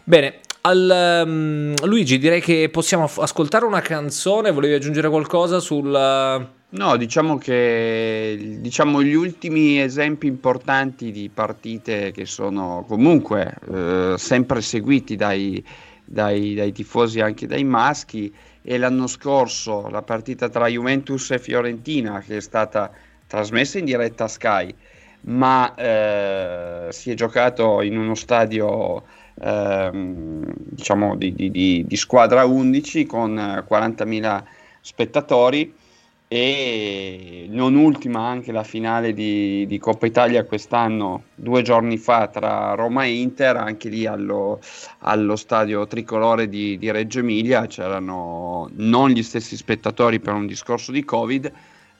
Bene, 0.03 0.39
al, 0.61 1.23
um, 1.25 1.73
Luigi 1.83 2.17
direi 2.17 2.41
che 2.41 2.69
possiamo 2.69 3.09
ascoltare 3.17 3.65
una 3.65 3.81
canzone, 3.81 4.51
volevi 4.51 4.73
aggiungere 4.73 5.09
qualcosa 5.09 5.59
sul... 5.59 6.51
No, 6.75 6.97
diciamo 6.97 7.37
che 7.37 8.57
diciamo, 8.59 9.03
gli 9.03 9.13
ultimi 9.13 9.79
esempi 9.79 10.25
importanti 10.25 11.11
di 11.11 11.29
partite 11.31 12.11
che 12.11 12.25
sono 12.25 12.83
comunque 12.87 13.53
eh, 13.71 14.15
sempre 14.17 14.59
seguiti 14.61 15.15
dai, 15.15 15.63
dai, 16.03 16.55
dai, 16.55 16.71
tifosi 16.71 17.19
anche 17.19 17.45
dai 17.45 17.63
maschi 17.63 18.33
e 18.63 18.77
l'anno 18.79 19.05
scorso 19.05 19.87
la 19.89 20.01
partita 20.01 20.49
tra 20.49 20.65
Juventus 20.67 21.29
e 21.29 21.37
Fiorentina 21.37 22.21
che 22.21 22.37
è 22.37 22.41
stata 22.41 22.91
trasmessa 23.27 23.77
in 23.77 23.85
diretta 23.85 24.23
a 24.23 24.27
Sky. 24.27 24.73
Ma 25.25 25.75
eh, 25.75 26.87
si 26.89 27.11
è 27.11 27.13
giocato 27.13 27.83
in 27.83 27.99
uno 27.99 28.15
stadio 28.15 29.03
ehm, 29.39 30.43
diciamo 30.57 31.15
di, 31.17 31.35
di, 31.35 31.51
di, 31.51 31.85
di, 31.85 31.95
squadra 31.95 32.45
11 32.45 33.05
con 33.05 33.35
40.000 33.35 34.43
spettatori 34.81 35.81
e 36.35 37.45
non 37.47 37.75
ultima 37.75 38.27
anche 38.27 38.51
la 38.51 38.63
finale 38.63 39.13
di, 39.13 39.67
di, 39.67 39.77
Coppa 39.77 40.07
Italia 40.07 40.43
quest'anno, 40.45 41.25
due 41.35 41.61
giorni 41.61 41.97
fa 41.97 42.25
tra 42.25 42.73
Roma 42.73 43.03
e 43.03 43.19
Inter, 43.19 43.55
anche 43.55 43.87
lì 43.87 44.07
allo, 44.07 44.59
allo 45.01 45.35
stadio 45.35 45.85
tricolore 45.85 46.49
di, 46.49 46.79
di 46.79 46.89
Reggio 46.89 47.19
Emilia. 47.19 47.67
C'erano 47.67 48.67
non 48.77 49.11
gli 49.11 49.21
stessi 49.21 49.55
spettatori 49.55 50.19
per 50.19 50.33
un 50.33 50.47
discorso 50.47 50.91
di 50.91 51.03
Covid, 51.03 51.51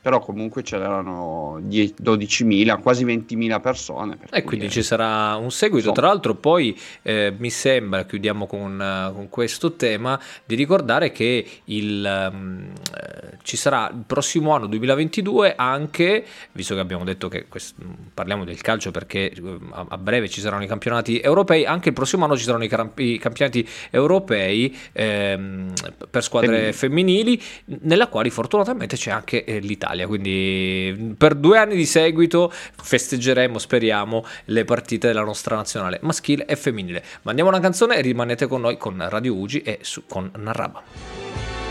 però 0.04 0.20
comunque 0.20 0.64
c'erano 0.64 1.60
12.000, 1.62 2.82
quasi 2.82 3.06
20.000 3.06 3.62
persone. 3.62 4.18
E 4.34 4.44
quindi 4.44 4.70
ci 4.70 4.84
sarà 4.84 5.38
un 5.38 5.50
seguito. 5.50 5.88
Insomma. 5.88 5.96
Tra 5.96 6.08
l'altro 6.08 6.36
poi 6.36 6.78
eh, 7.04 7.34
mi 7.38 7.50
sembra, 7.50 8.04
chiudiamo 8.04 8.46
con, 8.46 9.12
con, 9.16 9.30
questo 9.30 9.76
tema, 9.76 10.20
di 10.44 10.56
ricordare 10.56 11.14
che 11.14 11.48
il, 11.64 12.30
um, 12.34 12.70
eh, 13.00 13.38
ci 13.44 13.56
sarà 13.56 13.90
il 13.94 14.04
prossimo 14.06 14.54
anno 14.54 14.68
2022 14.68 15.56
anche, 15.56 16.26
visto 16.52 16.76
che 16.76 16.82
abbiamo 16.82 17.06
detto 17.06 17.30
che 17.30 17.46
questo, 17.48 17.82
parliamo 18.14 18.44
del 18.44 18.60
calcio 18.60 18.92
perché 18.92 19.32
eh, 19.32 19.60
a, 19.72 19.86
a, 19.88 19.98
breve 19.98 20.28
ci 20.28 20.42
saranno 20.42 20.64
i 20.64 20.68
campionati 20.68 21.22
europei, 21.22 21.66
anche 21.66 21.88
il 21.88 21.96
prossimo 21.96 22.26
anno 22.26 22.36
ci 22.36 22.44
saranno 22.44 22.66
i, 22.66 22.68
camp- 22.68 23.00
i 23.00 23.18
campionati 23.18 23.66
europei 23.90 24.78
ehm, 24.92 25.72
per 26.10 26.22
squadre 26.22 26.74
femminili. 26.74 27.38
femminili, 27.38 27.42
nella 27.84 28.10
quali 28.10 28.30
fortunatamente 28.30 28.98
c'è 28.98 29.12
anche 29.12 29.46
eh, 29.46 29.60
l'Italia. 29.60 29.92
Italia. 29.94 30.08
Quindi 30.08 31.16
per 31.18 31.36
due 31.36 31.58
anni 31.58 31.76
di 31.76 31.86
seguito 31.86 32.52
festeggeremo, 32.52 33.58
speriamo, 33.58 34.26
le 34.46 34.66
partite 34.66 35.08
della 35.08 35.24
nostra 35.24 35.56
nazionale 35.56 36.00
maschile 36.02 36.46
e 36.46 36.56
femminile. 36.56 37.04
Mandiamo 37.22 37.50
una 37.50 37.60
canzone 37.60 37.96
e 37.96 38.02
rimanete 38.02 38.48
con 38.48 38.62
noi 38.62 38.78
con 38.78 39.04
Radio 39.08 39.36
Ugi 39.36 39.62
e 39.62 39.80
su, 39.82 40.04
con 40.08 40.30
Narraba. 40.36 40.82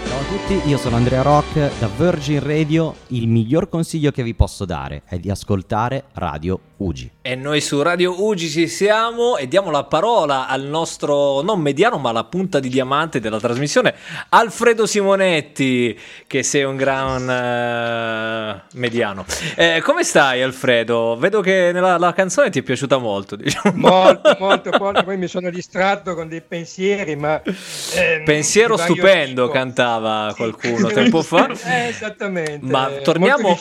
Ciao 0.04 0.18
a 0.18 0.24
tutti, 0.24 0.68
io 0.68 0.78
sono 0.78 0.96
Andrea 0.96 1.22
Rock 1.22 1.78
da 1.78 1.88
Virgin 1.96 2.42
Radio. 2.42 2.94
Il 3.08 3.28
miglior 3.28 3.68
consiglio 3.68 4.10
che 4.10 4.22
vi 4.22 4.34
posso 4.34 4.64
dare 4.64 5.02
è 5.06 5.18
di 5.18 5.30
ascoltare 5.30 6.04
Radio 6.14 6.60
Ugi. 6.82 7.10
E 7.22 7.34
noi 7.34 7.60
su 7.60 7.80
Radio 7.82 8.22
Ugi 8.24 8.48
ci 8.48 8.68
siamo 8.68 9.36
e 9.36 9.48
diamo 9.48 9.70
la 9.70 9.84
parola 9.84 10.46
al 10.48 10.62
nostro, 10.62 11.40
non 11.42 11.60
mediano, 11.60 11.98
ma 11.98 12.12
la 12.12 12.24
punta 12.24 12.60
di 12.60 12.68
diamante 12.68 13.20
della 13.20 13.38
trasmissione, 13.38 13.94
Alfredo 14.30 14.86
Simonetti, 14.86 15.98
che 16.26 16.42
sei 16.42 16.64
un 16.64 16.76
gran 16.76 17.22
uh, 17.22 18.78
mediano. 18.78 19.24
Eh, 19.56 19.80
come 19.82 20.04
stai 20.04 20.42
Alfredo? 20.42 21.16
Vedo 21.16 21.40
che 21.40 21.70
nella, 21.72 21.98
la 21.98 22.12
canzone 22.12 22.50
ti 22.50 22.58
è 22.60 22.62
piaciuta 22.62 22.98
molto. 22.98 23.36
Diciamo. 23.36 23.72
Molto, 23.76 24.36
molto, 24.40 24.70
molto. 24.78 25.02
Poi 25.02 25.16
mi 25.16 25.28
sono 25.28 25.50
distratto 25.50 26.14
con 26.14 26.28
dei 26.28 26.42
pensieri, 26.42 27.16
ma... 27.16 27.40
Eh, 27.42 28.22
Pensiero 28.24 28.76
stupendo 28.76 29.48
cantava 29.48 29.70
cantava 29.72 30.34
qualcuno 30.34 30.88
tempo 30.92 31.22
fa. 31.22 31.48
eh, 31.48 31.88
esattamente. 31.88 32.66
Ma 32.66 32.90
torniamo, 33.02 33.56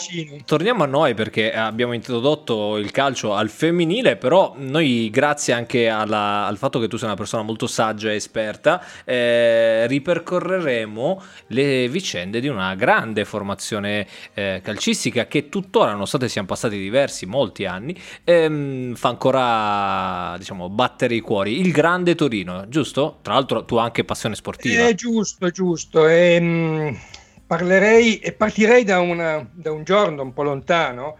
torniamo, 0.45 0.83
a 0.83 0.87
noi 0.87 1.13
perché 1.13 1.53
abbiamo 1.53 1.93
introdotto 1.93 2.77
il 2.77 2.91
calcio 2.91 3.09
al 3.33 3.49
femminile, 3.49 4.15
però 4.15 4.55
noi 4.57 5.09
grazie 5.11 5.53
anche 5.53 5.89
alla, 5.89 6.45
al 6.45 6.57
fatto 6.57 6.79
che 6.79 6.87
tu 6.87 6.97
sei 6.97 7.07
una 7.07 7.15
persona 7.15 7.43
molto 7.43 7.67
saggia 7.67 8.11
e 8.11 8.15
esperta, 8.15 8.83
eh, 9.05 9.85
ripercorreremo 9.87 11.21
le 11.47 11.87
vicende 11.89 12.39
di 12.39 12.47
una 12.47 12.73
grande 12.75 13.23
formazione 13.25 14.07
eh, 14.33 14.61
calcistica 14.63 15.27
che 15.27 15.49
tuttora, 15.49 15.91
nonostante 15.91 16.29
siano 16.29 16.47
passati 16.47 16.77
diversi, 16.77 17.25
molti 17.25 17.65
anni, 17.65 17.95
ehm, 18.23 18.95
fa 18.95 19.09
ancora 19.09 20.35
diciamo, 20.37 20.69
battere 20.69 21.15
i 21.15 21.19
cuori. 21.19 21.59
Il 21.59 21.71
grande 21.71 22.15
Torino, 22.15 22.67
giusto? 22.67 23.19
Tra 23.21 23.33
l'altro 23.33 23.65
tu 23.65 23.75
hai 23.75 23.85
anche 23.85 24.03
passione 24.03 24.35
sportiva. 24.35 24.87
È 24.87 24.95
giusto, 24.95 25.49
giusto. 25.49 26.07
E 26.07 26.31
Ehm, 26.31 26.97
parlerei 27.45 28.19
e 28.19 28.31
partirei 28.31 28.83
da, 28.83 28.99
una, 28.99 29.45
da, 29.51 29.71
un 29.71 29.83
giorno 29.83 30.23
un 30.23 30.33
po' 30.33 30.43
lontano. 30.43 31.17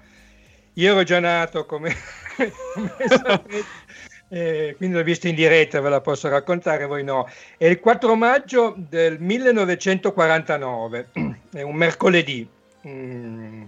Io 0.81 0.93
ero 0.93 1.03
già 1.03 1.19
nato 1.19 1.67
come, 1.67 1.95
come 2.73 2.95
sapete, 3.07 3.65
eh, 4.29 4.73
quindi 4.77 4.95
l'ho 4.95 5.03
visto 5.03 5.27
in 5.27 5.35
diretta, 5.35 5.79
ve 5.79 5.89
la 5.89 6.01
posso 6.01 6.27
raccontare, 6.27 6.87
voi 6.87 7.03
no. 7.03 7.29
È 7.55 7.67
il 7.67 7.79
4 7.79 8.15
maggio 8.15 8.73
del 8.75 9.19
1949, 9.19 11.09
è 11.53 11.61
un 11.61 11.75
mercoledì. 11.75 12.49
Mm. 12.87 13.65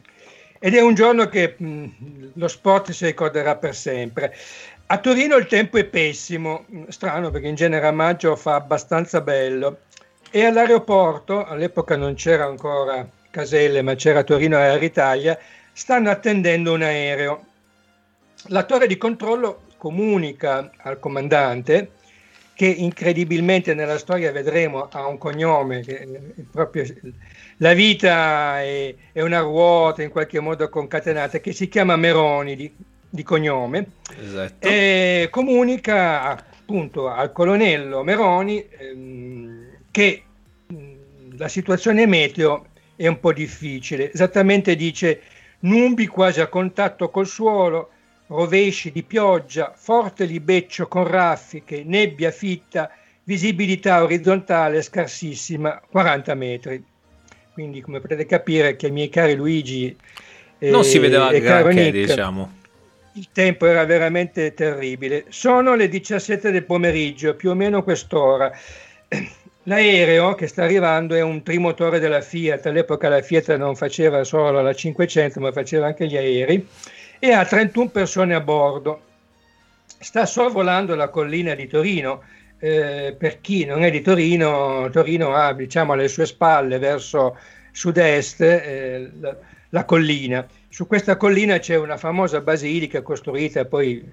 Ed 0.58 0.74
è 0.74 0.82
un 0.82 0.96
giorno 0.96 1.28
che 1.28 1.56
mm, 1.62 1.86
lo 2.34 2.48
sport 2.48 2.90
si 2.90 3.06
ricorderà 3.06 3.58
per 3.58 3.76
sempre. 3.76 4.36
A 4.88 4.98
Torino 4.98 5.36
il 5.36 5.46
tempo 5.46 5.78
è 5.78 5.84
pessimo, 5.84 6.66
strano 6.88 7.30
perché 7.30 7.48
in 7.48 7.54
genere 7.54 7.86
a 7.86 7.92
maggio 7.92 8.36
fa 8.36 8.56
abbastanza 8.56 9.22
bello 9.22 9.82
e 10.32 10.46
all'aeroporto, 10.46 11.46
all'epoca 11.46 11.96
non 11.96 12.16
c'era 12.16 12.46
ancora 12.46 13.08
Caselle, 13.30 13.84
ma 13.84 13.94
c'era 13.94 14.24
Torino 14.24 14.58
Air 14.58 14.82
Italia, 14.82 15.38
stanno 15.74 16.10
attendendo 16.10 16.74
un 16.74 16.84
aereo. 16.84 17.46
La 18.48 18.64
torre 18.64 18.88
di 18.88 18.98
controllo 18.98 19.64
comunica 19.78 20.72
al 20.78 21.00
comandante 21.00 21.92
che 22.54 22.68
incredibilmente 22.68 23.74
nella 23.74 23.98
storia 23.98 24.32
vedremo 24.32 24.88
ha 24.90 25.08
un 25.08 25.18
cognome 25.18 25.82
che 25.82 26.08
proprio 26.52 26.86
la 27.58 27.74
vita 27.74 28.62
è, 28.62 28.94
è, 29.12 29.22
una 29.22 29.40
ruota 29.40 30.04
in 30.04 30.10
qualche 30.10 30.40
modo 30.40 30.70
concatenata 30.70 31.40
che 31.40 31.52
si 31.52 31.68
chiama 31.68 31.96
Meroni 31.96 32.56
di, 32.56 32.72
di 33.10 33.24
cognome 33.24 33.88
esatto. 34.20 34.68
e 34.68 35.30
comunica 35.32 36.22
appunto 36.22 37.10
al 37.10 37.32
colonnello 37.32 38.04
Meroni 38.04 38.64
ehm, 38.70 39.68
che 39.90 40.24
mh, 40.68 41.38
la 41.38 41.48
situazione 41.48 42.06
meteo 42.06 42.68
è 42.96 43.08
un 43.08 43.20
po' 43.20 43.34
difficile. 43.34 44.12
Esattamente 44.12 44.76
dice 44.76 45.22
nubi 45.64 46.08
quasi 46.08 46.42
a 46.42 46.48
contatto 46.48 47.10
col 47.10 47.28
suolo, 47.28 47.90
rovesci 48.28 48.92
di 48.92 49.04
pioggia, 49.04 49.74
forte 49.76 50.26
libeccio 50.26 50.88
con 50.88 51.06
raffiche, 51.06 51.84
nebbia 51.86 52.32
fitta, 52.32 52.90
visibilità 53.24 54.02
orizzontale 54.04 54.82
scarsissima, 54.82 55.82
40 55.90 56.34
metri. 56.36 56.84
Quindi 57.54 57.82
come 57.82 58.00
potete 58.00 58.26
capire 58.26 58.76
che 58.76 58.88
i 58.88 58.92
miei 58.92 59.10
cari 59.10 59.36
Luigi 59.36 59.96
eh, 60.58 60.70
non 60.70 60.84
si 60.84 60.98
vedeva 60.98 61.32
granché, 61.32 61.92
diciamo. 61.92 62.62
Il 63.16 63.28
tempo 63.32 63.68
era 63.68 63.86
veramente 63.86 64.56
terribile. 64.56 65.26
Sono 65.30 65.76
le 65.76 65.88
17 65.88 66.50
del 66.50 66.64
pomeriggio, 66.64 67.36
più 67.36 67.52
o 67.52 67.54
meno 67.54 67.84
quest'ora. 67.84 68.52
L'aereo 69.66 70.36
che 70.36 70.48
sta 70.48 70.64
arrivando 70.64 71.16
è 71.16 71.22
un 71.22 71.42
trimotore 71.42 72.00
della 72.00 72.20
Fiat, 72.20 72.66
all'epoca 72.66 73.08
la 73.08 73.22
Fiat 73.22 73.56
non 73.56 73.78
faceva 73.78 74.26
solo 74.26 74.62
la 74.62 74.74
500 74.74 75.40
ma 75.40 75.54
faceva 75.54 75.86
anche 75.86 76.06
gli 76.06 76.18
aerei 76.18 76.68
e 77.18 77.32
ha 77.32 77.46
31 77.46 77.90
persone 77.90 78.36
a 78.36 78.42
bordo. 78.42 79.02
Sta 79.86 80.26
sorvolando 80.26 80.96
la 80.96 81.08
collina 81.08 81.56
di 81.56 81.68
Torino, 81.68 82.24
eh, 82.60 83.16
per 83.18 83.40
chi 83.40 83.64
non 83.64 83.84
è 83.84 83.90
di 83.90 84.02
Torino, 84.02 84.90
Torino 84.92 85.34
ha 85.34 85.54
diciamo 85.54 85.94
alle 85.94 86.10
sue 86.10 86.26
spalle 86.26 86.78
verso 86.78 87.38
sud-est 87.72 88.42
eh, 88.42 89.12
la, 89.18 89.38
la 89.70 89.86
collina. 89.86 90.46
Su 90.68 90.88
questa 90.88 91.16
collina 91.16 91.58
c'è 91.60 91.78
una 91.78 91.96
famosa 91.96 92.42
basilica 92.42 93.02
costruita 93.02 93.64
poi 93.64 94.12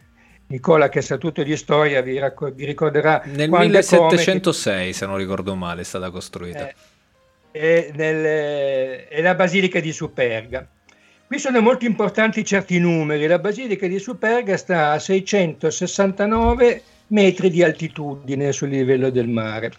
Nicola 0.50 0.88
che 0.88 1.00
sa 1.00 1.16
tutto 1.16 1.44
di 1.44 1.56
storia 1.56 2.02
vi, 2.02 2.18
racco- 2.18 2.50
vi 2.50 2.64
ricorderà 2.64 3.22
nel 3.26 3.48
1706 3.48 4.86
che... 4.86 4.92
se 4.92 5.06
non 5.06 5.16
ricordo 5.16 5.54
male 5.54 5.82
è 5.82 5.84
stata 5.84 6.10
costruita. 6.10 6.68
Eh, 6.68 6.74
è, 7.52 7.90
nel, 7.94 9.06
è, 9.08 9.22
la 9.22 9.34
basilica 9.36 9.78
di 9.78 9.92
Superga. 9.92 10.66
Qui 11.24 11.38
sono 11.38 11.60
molto 11.60 11.84
importanti 11.84 12.44
certi 12.44 12.80
numeri. 12.80 13.28
La 13.28 13.38
basilica 13.38 13.86
di 13.86 14.00
Superga 14.00 14.56
sta 14.56 14.90
a 14.90 14.98
669 14.98 16.82
metri 17.08 17.48
di 17.48 17.62
altitudine 17.62 18.50
sul 18.50 18.70
livello 18.70 19.10
del 19.10 19.28
mare. 19.28 19.70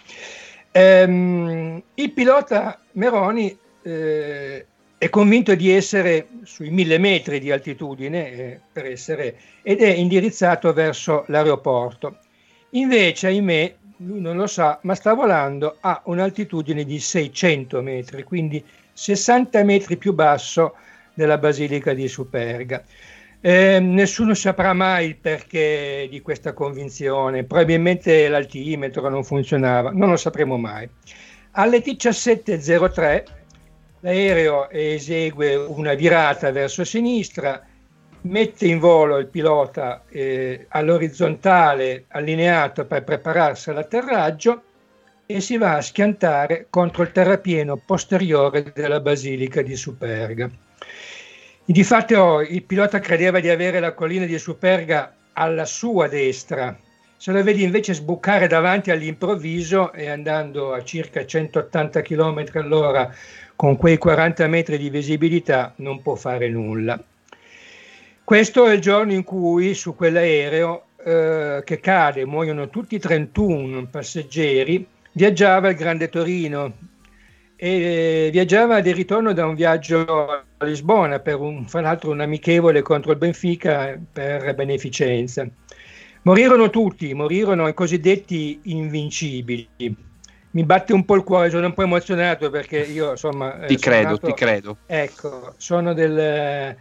Ehm, 0.71 1.84
il 1.95 2.12
pilota 2.12 2.79
Meroni 2.93 3.57
eh, 3.84 4.65
è 5.01 5.09
convinto 5.09 5.55
di 5.55 5.71
essere 5.71 6.27
sui 6.43 6.69
mille 6.69 6.99
metri 6.99 7.39
di 7.39 7.49
altitudine 7.49 8.31
eh, 8.31 8.59
per 8.71 8.85
essere, 8.85 9.35
ed 9.63 9.81
è 9.81 9.87
indirizzato 9.87 10.71
verso 10.73 11.23
l'aeroporto. 11.25 12.17
Invece, 12.73 13.25
ahimè, 13.25 13.73
lui 13.97 14.21
non 14.21 14.37
lo 14.37 14.45
sa, 14.45 14.77
ma 14.83 14.93
sta 14.93 15.15
volando 15.15 15.77
a 15.79 16.03
un'altitudine 16.05 16.83
di 16.83 16.99
600 16.99 17.81
metri, 17.81 18.21
quindi 18.21 18.63
60 18.93 19.63
metri 19.63 19.97
più 19.97 20.13
basso 20.13 20.75
della 21.15 21.39
Basilica 21.39 21.95
di 21.95 22.07
Superga. 22.07 22.83
Eh, 23.41 23.79
nessuno 23.79 24.35
saprà 24.35 24.73
mai 24.73 25.07
il 25.07 25.15
perché 25.15 26.07
di 26.11 26.21
questa 26.21 26.53
convinzione, 26.53 27.43
probabilmente 27.43 28.27
l'altimetro 28.27 29.09
non 29.09 29.23
funzionava, 29.23 29.89
non 29.89 30.11
lo 30.11 30.15
sapremo 30.15 30.57
mai. 30.57 30.87
Alle 31.53 31.79
17.03 31.79 33.39
l'aereo 34.01 34.69
esegue 34.69 35.55
una 35.55 35.93
virata 35.93 36.51
verso 36.51 36.83
sinistra, 36.83 37.65
mette 38.23 38.67
in 38.67 38.79
volo 38.79 39.17
il 39.17 39.27
pilota 39.27 40.03
eh, 40.09 40.65
all'orizzontale 40.69 42.05
allineato 42.09 42.85
per 42.85 43.03
prepararsi 43.03 43.69
all'atterraggio 43.69 44.61
e 45.25 45.39
si 45.39 45.57
va 45.57 45.77
a 45.77 45.81
schiantare 45.81 46.67
contro 46.69 47.03
il 47.03 47.11
terrapieno 47.11 47.77
posteriore 47.77 48.71
della 48.73 48.99
Basilica 48.99 49.61
di 49.61 49.75
Superga. 49.75 50.49
Di 51.63 51.83
fatto 51.83 52.41
il 52.41 52.63
pilota 52.63 52.99
credeva 52.99 53.39
di 53.39 53.49
avere 53.49 53.79
la 53.79 53.93
collina 53.93 54.25
di 54.25 54.37
Superga 54.37 55.15
alla 55.33 55.65
sua 55.65 56.07
destra, 56.07 56.77
se 57.15 57.31
lo 57.31 57.43
vedi 57.43 57.61
invece 57.61 57.93
sbucare 57.93 58.47
davanti 58.47 58.89
all'improvviso 58.89 59.93
e 59.93 60.09
andando 60.09 60.73
a 60.73 60.83
circa 60.83 61.23
180 61.23 62.01
km 62.01 62.45
all'ora 62.55 63.13
con 63.62 63.78
quei 63.78 64.00
40 64.00 64.47
metri 64.47 64.80
di 64.80 64.89
visibilità 64.89 65.71
non 65.76 66.02
può 66.02 66.15
fare 66.15 66.50
nulla. 66.50 67.00
Questo 68.24 68.65
è 68.65 68.74
il 68.74 68.82
giorno 68.82 69.13
in 69.13 69.24
cui 69.24 69.76
su 69.76 69.93
quell'aereo 69.93 70.86
eh, 71.06 71.62
che 71.63 71.80
cade, 71.80 72.26
muoiono 72.26 72.71
tutti 72.71 72.97
31 72.97 73.86
passeggeri, 73.86 74.84
viaggiava 75.12 75.69
il 75.69 75.76
Grande 75.76 76.10
Torino 76.10 76.74
e 77.56 78.30
viaggiava 78.32 78.82
di 78.82 78.93
ritorno 78.93 79.32
da 79.32 79.45
un 79.45 79.54
viaggio 79.54 80.08
a 80.08 80.65
Lisbona 80.65 81.19
per 81.19 81.36
un, 81.36 81.67
fra 81.67 81.82
l'altro 81.82 82.10
un 82.10 82.21
amichevole 82.21 82.82
contro 82.82 83.12
il 83.12 83.19
Benfica 83.19 83.95
per 84.12 84.56
beneficenza. 84.56 85.47
Morirono 86.24 86.71
tutti, 86.71 87.13
morirono 87.13 87.67
i 87.67 87.76
cosiddetti 87.76 88.60
invincibili. 88.63 90.10
Mi 90.51 90.63
batte 90.63 90.93
un 90.93 91.05
po' 91.05 91.15
il 91.15 91.23
cuore, 91.23 91.49
sono 91.49 91.65
un 91.65 91.73
po' 91.73 91.83
emozionato 91.83 92.49
perché 92.49 92.79
io 92.79 93.11
insomma... 93.11 93.59
Ti 93.65 93.77
credo, 93.77 94.09
nato, 94.09 94.27
ti 94.27 94.33
credo. 94.33 94.77
Ecco, 94.85 95.53
sono 95.57 95.93
del, 95.93 96.75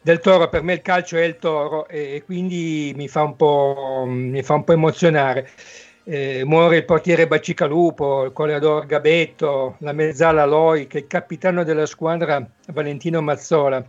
del, 0.00 0.20
toro, 0.20 0.48
per 0.48 0.62
me 0.62 0.74
il 0.74 0.82
calcio 0.82 1.16
è 1.16 1.22
il 1.22 1.38
toro 1.38 1.88
e, 1.88 2.22
quindi 2.24 2.92
mi 2.94 3.08
fa 3.08 3.22
un 3.22 3.36
po', 3.36 4.04
mi 4.06 4.42
fa 4.42 4.54
un 4.54 4.64
po 4.64 4.72
emozionare 4.72 5.48
eh, 6.04 6.42
muore 6.44 6.76
il 6.76 6.84
portiere 6.84 7.26
Bacicalupo, 7.26 8.24
il 8.24 8.32
corredor 8.32 8.86
Gabetto, 8.86 9.76
la 9.78 9.92
mezzala 9.92 10.44
Loi, 10.44 10.86
che 10.86 10.98
il 10.98 11.06
capitano 11.06 11.64
della 11.64 11.86
squadra 11.86 12.46
Valentino 12.68 13.22
Mazzola, 13.22 13.82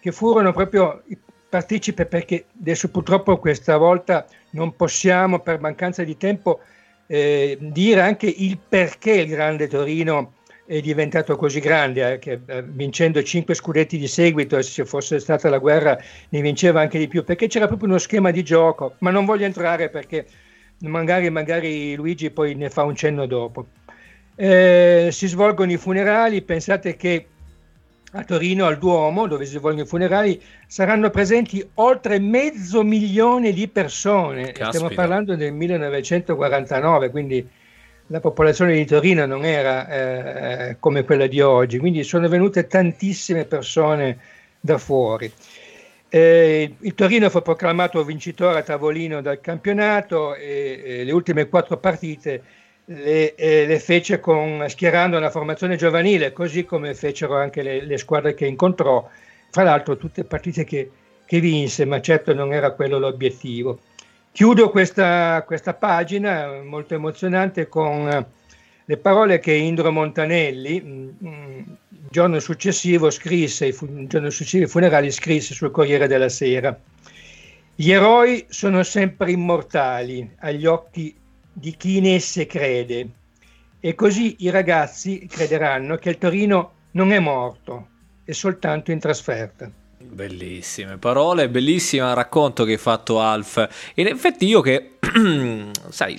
che 0.00 0.12
furono 0.12 0.52
proprio 0.52 1.02
i 1.06 1.18
partecipi 1.48 2.04
perché 2.04 2.46
adesso 2.58 2.90
purtroppo 2.90 3.38
questa 3.38 3.76
volta 3.76 4.26
non 4.50 4.74
possiamo 4.74 5.38
per 5.38 5.60
mancanza 5.60 6.02
di 6.02 6.16
tempo 6.16 6.60
eh, 7.06 7.56
dire 7.60 8.00
anche 8.00 8.26
il 8.26 8.58
perché 8.68 9.12
il 9.12 9.28
grande 9.28 9.68
Torino 9.68 10.34
è 10.66 10.80
diventato 10.80 11.36
così 11.36 11.60
grande, 11.60 12.14
eh, 12.14 12.18
che, 12.18 12.40
eh, 12.46 12.62
vincendo 12.62 13.22
cinque 13.22 13.54
scudetti 13.54 13.98
di 13.98 14.08
seguito, 14.08 14.60
se 14.62 14.84
fosse 14.84 15.18
stata 15.18 15.50
la 15.50 15.58
guerra 15.58 15.98
ne 16.30 16.40
vinceva 16.40 16.80
anche 16.80 16.98
di 16.98 17.08
più, 17.08 17.22
perché 17.22 17.48
c'era 17.48 17.66
proprio 17.66 17.88
uno 17.88 17.98
schema 17.98 18.30
di 18.30 18.42
gioco, 18.42 18.94
ma 19.00 19.10
non 19.10 19.24
voglio 19.26 19.44
entrare 19.44 19.90
perché 19.90 20.26
magari, 20.80 21.28
magari 21.30 21.94
Luigi 21.94 22.30
poi 22.30 22.54
ne 22.54 22.70
fa 22.70 22.82
un 22.84 22.96
cenno 22.96 23.26
dopo. 23.26 23.66
Eh, 24.36 25.08
si 25.12 25.28
svolgono 25.28 25.70
i 25.70 25.76
funerali, 25.76 26.42
pensate 26.42 26.96
che 26.96 27.26
a 28.16 28.22
Torino, 28.22 28.66
al 28.66 28.78
Duomo, 28.78 29.26
dove 29.26 29.44
si 29.44 29.56
svolgono 29.56 29.82
i 29.82 29.86
funerali, 29.86 30.40
saranno 30.66 31.10
presenti 31.10 31.66
oltre 31.74 32.20
mezzo 32.20 32.84
milione 32.84 33.52
di 33.52 33.66
persone. 33.66 34.52
Caspita. 34.52 34.68
Stiamo 34.68 34.88
parlando 34.94 35.34
del 35.34 35.52
1949, 35.52 37.10
quindi 37.10 37.46
la 38.08 38.20
popolazione 38.20 38.74
di 38.74 38.84
Torino 38.84 39.26
non 39.26 39.44
era 39.44 39.88
eh, 39.88 40.76
come 40.78 41.04
quella 41.04 41.26
di 41.26 41.40
oggi, 41.40 41.78
quindi 41.78 42.04
sono 42.04 42.28
venute 42.28 42.68
tantissime 42.68 43.46
persone 43.46 44.18
da 44.60 44.78
fuori. 44.78 45.30
Eh, 46.08 46.74
il 46.78 46.94
Torino 46.94 47.28
fu 47.28 47.42
proclamato 47.42 48.04
vincitore 48.04 48.60
a 48.60 48.62
tavolino 48.62 49.20
dal 49.20 49.40
campionato 49.40 50.36
e, 50.36 50.82
e 50.84 51.04
le 51.04 51.10
ultime 51.10 51.48
quattro 51.48 51.78
partite 51.78 52.42
le, 52.86 53.34
eh, 53.34 53.66
le, 53.66 53.78
fece 53.78 54.20
con, 54.20 54.64
schierando 54.68 55.16
una 55.16 55.30
formazione 55.30 55.76
giovanile, 55.76 56.32
così 56.32 56.64
come 56.64 56.94
fecero 56.94 57.36
anche 57.36 57.62
le, 57.62 57.84
le 57.84 57.98
squadre 57.98 58.34
che 58.34 58.46
incontrò, 58.46 59.08
fra 59.50 59.62
l'altro 59.62 59.96
tutte 59.96 60.24
partite 60.24 60.64
che, 60.64 60.90
che, 61.24 61.40
vinse, 61.40 61.84
ma 61.84 62.00
certo 62.00 62.34
non 62.34 62.52
era 62.52 62.72
quello 62.72 62.98
l'obiettivo. 62.98 63.78
Chiudo 64.32 64.70
questa, 64.70 65.42
questa 65.46 65.74
pagina 65.74 66.60
molto 66.62 66.94
emozionante 66.94 67.68
con 67.68 68.26
le 68.86 68.96
parole 68.96 69.38
che 69.38 69.52
Indro 69.52 69.90
Montanelli, 69.90 70.76
il 70.76 70.84
mm, 70.84 71.08
mm, 71.26 71.62
giorno 72.10 72.38
successivo, 72.40 73.10
scrisse, 73.10 73.66
il 73.66 74.06
giorno 74.08 74.30
successivo 74.30 74.64
ai 74.64 74.70
funerali, 74.70 75.10
scrisse 75.10 75.54
sul 75.54 75.70
Corriere 75.70 76.06
della 76.06 76.28
Sera. 76.28 76.78
Gli 77.76 77.90
eroi 77.90 78.44
sono 78.48 78.82
sempre 78.82 79.32
immortali 79.32 80.28
agli 80.40 80.66
occhi 80.66 81.16
di 81.54 81.76
chi 81.76 81.96
in 81.96 82.06
esse 82.06 82.46
crede 82.46 83.08
e 83.80 83.94
così 83.94 84.36
i 84.40 84.50
ragazzi 84.50 85.26
crederanno 85.26 85.96
che 85.96 86.10
il 86.10 86.18
Torino 86.18 86.72
non 86.92 87.12
è 87.12 87.18
morto, 87.18 87.88
è 88.24 88.32
soltanto 88.32 88.90
in 88.90 88.98
trasferta. 88.98 89.70
Bellissime 89.98 90.98
parole, 90.98 91.48
bellissimo 91.48 92.12
racconto 92.12 92.64
che 92.64 92.72
hai 92.72 92.78
fatto 92.78 93.20
Alf. 93.20 93.92
In 93.94 94.06
effetti 94.06 94.46
io 94.46 94.60
che, 94.60 94.98
sai, 95.90 96.18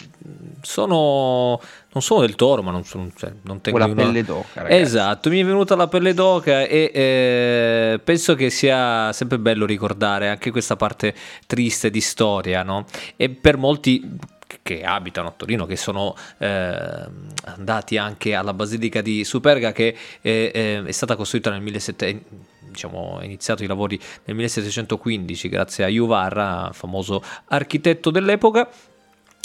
sono 0.61 1.59
non 1.95 2.03
sono 2.03 2.19
del 2.19 2.35
toro, 2.35 2.61
ma 2.61 2.71
non, 2.71 2.83
sono, 2.83 3.09
cioè, 3.15 3.31
non 3.43 3.61
tengo 3.61 3.79
la 3.79 3.87
pelle 3.87 4.21
d'oca. 4.21 4.63
Ragazzi. 4.63 4.81
Esatto, 4.81 5.29
mi 5.29 5.39
è 5.39 5.45
venuta 5.45 5.77
la 5.77 5.87
pelle 5.87 6.13
d'oca 6.13 6.63
e 6.63 6.91
eh, 6.93 7.99
penso 8.03 8.35
che 8.35 8.49
sia 8.49 9.13
sempre 9.13 9.39
bello 9.39 9.65
ricordare 9.65 10.27
anche 10.27 10.51
questa 10.51 10.75
parte 10.75 11.15
triste 11.47 11.89
di 11.89 12.01
storia, 12.01 12.63
no? 12.63 12.85
E 13.15 13.29
per 13.29 13.55
molti 13.55 14.17
che 14.65 14.81
abitano 14.81 15.27
a 15.27 15.33
Torino, 15.37 15.67
che 15.67 15.75
sono 15.75 16.15
eh, 16.39 17.07
andati 17.43 17.97
anche 17.97 18.33
alla 18.33 18.51
Basilica 18.51 19.01
di 19.01 19.23
Superga, 19.23 19.71
che 19.71 19.95
eh, 20.21 20.51
eh 20.51 20.83
è 20.83 20.91
stata 20.91 21.15
costruita 21.15 21.51
nel 21.51 21.61
1700 21.61 22.53
diciamo, 22.71 23.19
iniziato 23.21 23.63
i 23.63 23.67
lavori 23.67 23.97
nel 24.23 24.35
1715 24.35 25.49
grazie 25.49 25.83
a 25.83 25.87
Juvarra, 25.87 26.71
famoso 26.73 27.21
architetto 27.45 28.09
dell'epoca. 28.09 28.67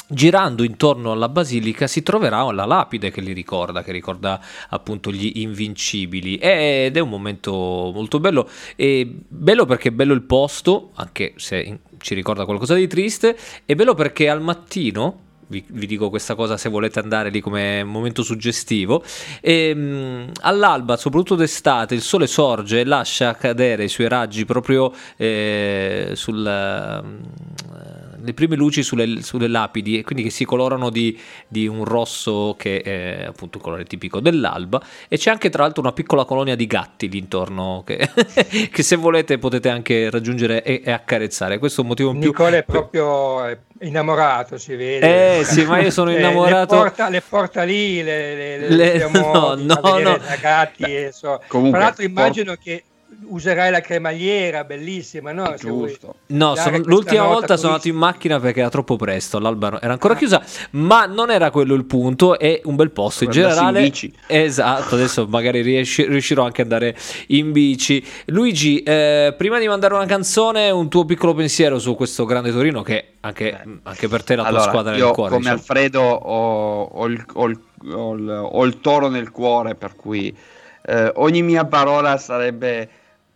Girando 0.09 0.65
intorno 0.65 1.13
alla 1.13 1.29
basilica 1.29 1.87
si 1.87 2.03
troverà 2.03 2.51
la 2.51 2.65
lapide 2.65 3.11
che 3.11 3.21
li 3.21 3.35
ricorda, 3.35 3.85
che 3.85 3.93
ricorda 3.93 4.41
appunto 4.71 5.13
gli 5.13 5.33
invincibili. 5.43 6.37
Ed 6.37 6.97
è 6.97 7.01
un 7.01 7.11
momento 7.11 7.53
molto 7.95 8.19
bello 8.21 8.49
e 8.75 9.07
bello 9.29 9.67
perché 9.67 9.91
è 9.91 9.93
bello 9.93 10.15
il 10.15 10.23
posto, 10.23 10.93
anche 10.95 11.35
se 11.37 11.79
ci 12.01 12.15
ricorda 12.15 12.45
qualcosa 12.45 12.75
di 12.75 12.87
triste, 12.87 13.37
è 13.65 13.75
bello 13.75 13.95
perché 13.95 14.29
al 14.29 14.41
mattino 14.41 15.29
vi, 15.51 15.65
vi, 15.69 15.87
dico 15.87 16.11
questa 16.11 16.37
cosa 16.37 16.57
se 16.57 16.69
volete 16.69 17.01
andare 17.01 17.29
lì 17.29 17.41
come 17.41 17.83
momento 17.83 18.23
suggestivo. 18.23 19.03
E, 19.41 19.75
mh, 19.75 20.33
all'alba, 20.43 20.97
soprattutto 20.97 21.35
d'estate, 21.35 21.95
il 21.95 22.03
sole 22.03 22.27
sorge 22.27 22.81
e 22.81 22.85
lascia 22.85 23.35
cadere 23.35 23.85
i 23.85 23.89
suoi 23.89 24.09
raggi 24.09 24.45
proprio 24.45 24.93
eh, 25.17 26.13
sul. 26.15 26.39
Uh, 26.39 28.00
le 28.23 28.35
prime 28.35 28.57
luci 28.57 28.83
sulle, 28.83 29.23
sulle, 29.23 29.49
lapidi 29.49 29.99
e 29.99 30.05
quindi 30.05 30.25
che 30.25 30.31
si 30.31 30.45
colorano 30.45 30.91
di, 30.91 31.19
di, 31.47 31.67
un 31.67 31.85
rosso 31.85 32.55
che 32.59 32.83
è 32.83 33.25
appunto 33.27 33.59
il 33.59 33.65
colore 33.65 33.85
tipico 33.85 34.21
dell'alba. 34.21 34.81
E 35.09 35.17
c'è 35.17 35.31
anche 35.31 35.51
tra 35.51 35.63
l'altro 35.63 35.83
una 35.83 35.93
piccola 35.93 36.25
colonia 36.25 36.55
di 36.55 36.67
gatti 36.67 37.09
lì 37.09 37.19
intorno 37.19 37.83
che, 37.85 38.09
che 38.71 38.83
se 38.83 38.97
volete 38.97 39.39
potete 39.39 39.69
anche 39.69 40.11
raggiungere 40.11 40.63
e, 40.63 40.83
e 40.85 40.91
accarezzare. 40.91 41.59
Questo 41.59 41.81
è 41.81 41.83
un 41.83 41.91
motivo 41.91 42.11
in 42.11 42.19
più 42.19 42.29
Nicole 42.29 42.59
è 42.59 42.63
proprio 42.65 43.59
innamorato 43.81 44.59
si 44.59 44.75
vede. 44.75 45.39
Eh 45.39 45.45
sì 45.45 45.65
ma 45.65 45.81
io 45.81 45.91
sono 45.91 46.13
innamorato 46.15 46.75
le, 46.75 46.81
porta, 46.81 47.09
le 47.09 47.21
porta 47.21 47.63
lì 47.63 48.03
le, 48.03 48.35
le, 48.35 48.69
le, 48.69 48.99
le 48.99 49.11
no 49.11 49.55
no 49.55 49.99
no. 49.99 50.19
ragazzi 50.27 51.09
so. 51.13 51.41
tra 51.49 51.79
l'altro 51.79 52.05
immagino 52.05 52.55
che 52.55 52.85
userai 53.31 53.71
la 53.71 53.81
cremagliera, 53.81 54.65
bellissima, 54.65 55.33
no? 55.33 55.55
Giusto. 55.59 56.17
No, 56.27 56.55
sono- 56.55 56.79
l'ultima 56.85 57.25
volta 57.25 57.57
sono 57.57 57.73
andato 57.73 57.89
in 57.89 57.97
macchina 57.97 58.39
perché 58.39 58.61
era 58.61 58.69
troppo 58.69 58.97
presto, 58.97 59.39
l'alba 59.39 59.79
era 59.81 59.93
ancora 59.93 60.15
chiusa, 60.15 60.43
ma 60.73 61.07
non 61.07 61.31
era 61.31 61.51
quello 61.51 61.75
il 61.75 61.85
punto, 61.85 62.39
è 62.39 62.61
un 62.65 62.77
bel 62.77 62.91
posto 62.91 63.25
in 63.25 63.31
andarsi 63.31 63.49
in 63.51 63.57
generale. 63.59 63.83
bici. 63.83 64.15
Esatto, 64.27 64.95
adesso 64.95 65.27
magari 65.27 65.61
riesci- 65.63 66.05
riuscirò 66.07 66.45
anche 66.45 66.63
ad 66.63 66.71
andare 66.73 66.97
in 67.29 67.53
bici. 67.53 68.05
Luigi, 68.27 68.83
eh, 68.83 69.35
prima 69.37 69.59
di 69.59 69.67
mandare 69.69 69.95
una 69.95 70.07
canzone, 70.07 70.71
un 70.71 70.89
tuo 70.89 71.05
piccolo 71.05 71.35
pensiero 71.35 71.79
su 71.79 71.95
questo 71.95 72.25
grande 72.25 72.53
Torino 72.53 72.83
che 72.83 73.13
anche, 73.21 73.59
anche 73.83 74.09
per 74.09 74.23
te 74.25 74.35
la 74.37 74.43
tua 74.43 74.51
Allora, 74.51 74.69
squadra 74.71 74.97
io 74.97 75.05
nel 75.07 75.15
cuore. 75.15 75.31
come 75.31 75.41
diciamo. 75.43 75.59
Alfredo 75.59 76.01
ho, 76.03 76.83
ho 76.85 77.07
il, 77.07 77.25
ho 77.35 77.47
il- 77.47 77.61
ho 77.93 78.15
il- 78.15 78.49
ho 78.53 78.65
il 78.65 78.81
toro 78.81 79.09
nel 79.09 79.31
cuore, 79.31 79.75
per 79.75 79.95
cui 79.97 80.37
eh, 80.83 81.13
ogni 81.17 81.43
mia 81.43 81.65
parola 81.67 82.17
sarebbe 82.19 82.89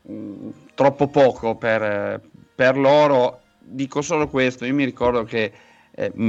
mh, 0.06 0.48
troppo 0.74 1.08
poco 1.08 1.54
per, 1.56 2.20
per 2.54 2.76
loro. 2.76 3.40
Dico 3.58 4.02
solo 4.02 4.28
questo, 4.28 4.64
io 4.64 4.74
mi 4.74 4.84
ricordo 4.84 5.24
che 5.24 5.52
eh, 5.90 6.10
mh, 6.14 6.22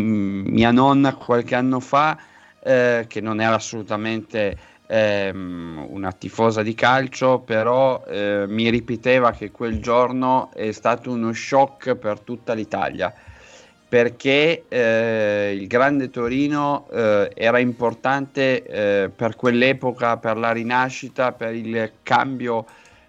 mia 0.48 0.72
nonna 0.72 1.16
qualche 1.16 1.56
anno 1.56 1.80
fa, 1.80 2.18
eh, 2.64 3.06
che 3.08 3.22
non 3.22 3.42
era 3.42 3.56
assolutamente 3.56 4.58
ehm, 4.88 5.88
una 5.90 6.12
tifosa 6.12 6.62
di 6.62 6.74
calcio, 6.76 7.40
però 7.40 8.04
eh, 8.08 8.46
mi 8.48 8.70
ripeteva 8.70 9.32
che 9.32 9.52
quel 9.52 9.80
giorno 9.82 10.50
è 10.54 10.72
stato 10.72 11.12
uno 11.12 11.34
shock 11.34 11.96
per 11.96 12.20
tutta 12.20 12.54
l'Italia 12.54 13.14
perché 13.88 14.66
eh, 14.68 15.56
il 15.58 15.68
Grande 15.68 16.10
Torino 16.10 16.88
eh, 16.92 17.32
era 17.34 17.60
importante 17.60 18.64
eh, 18.66 19.10
per 19.10 19.36
quell'epoca, 19.38 20.18
per 20.18 20.38
la 20.38 20.52
rinascita, 20.52 21.32
per 21.32 21.54
il 21.54 21.92
cambio 22.04 22.66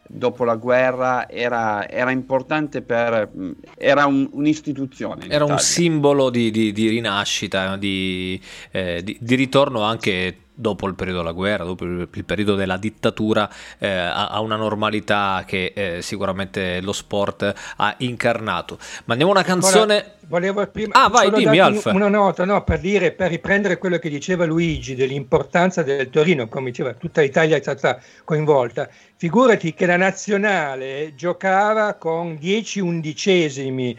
dopo 0.08 0.44
la 0.44 0.56
guerra, 0.56 1.28
era, 1.28 1.88
era 1.88 2.10
importante 2.10 2.82
per... 2.82 3.30
era 3.76 4.06
un- 4.06 4.28
un'istituzione. 4.32 5.28
Era 5.28 5.44
un 5.44 5.58
simbolo 5.58 6.30
di, 6.30 6.50
di- 6.50 6.72
di 6.72 6.88
rinascita, 6.88 7.76
di, 7.76 8.40
eh, 8.70 9.02
di- 9.02 9.18
di 9.20 9.34
ritorno 9.34 9.82
anche 9.82 10.36
dopo 10.56 10.86
il 10.88 10.94
periodo 10.94 11.18
della 11.18 11.32
guerra, 11.32 11.64
dopo 11.64 11.84
il, 11.84 12.08
periodo 12.24 12.54
della 12.54 12.78
dittatura, 12.78 13.48
eh, 13.78 13.88
a, 13.88 14.40
una 14.40 14.56
normalità 14.56 15.44
che 15.46 15.72
eh, 15.74 16.02
sicuramente 16.02 16.80
lo 16.80 16.92
sport 16.92 17.52
ha 17.76 17.94
incarnato. 17.98 18.78
Mandiamo 19.04 19.32
una 19.32 19.42
canzone. 19.42 20.14
Volevo 20.28 20.66
prima 20.66 21.04
Ah, 21.04 21.08
vai, 21.08 21.30
dimmi, 21.30 21.56
darti 21.56 21.58
Alf. 21.60 21.84
Una 21.92 22.08
nota, 22.08 22.44
no, 22.44 22.64
per 22.64 22.80
dire, 22.80 23.12
per 23.12 23.30
riprendere 23.30 23.78
quello 23.78 23.98
che 23.98 24.08
diceva 24.08 24.44
Luigi 24.44 24.96
dell'importanza 24.96 25.84
del 25.84 26.10
Torino, 26.10 26.48
come 26.48 26.70
diceva, 26.70 26.94
tutta 26.94 27.20
l'Italia 27.20 27.56
è 27.56 27.60
stata 27.60 28.00
coinvolta. 28.24 28.88
Figurati 29.16 29.72
che 29.72 29.86
la 29.86 29.96
nazionale 29.96 31.14
giocava 31.14 31.94
con 31.94 32.36
10 32.38 32.80
undicesimi 32.80 33.96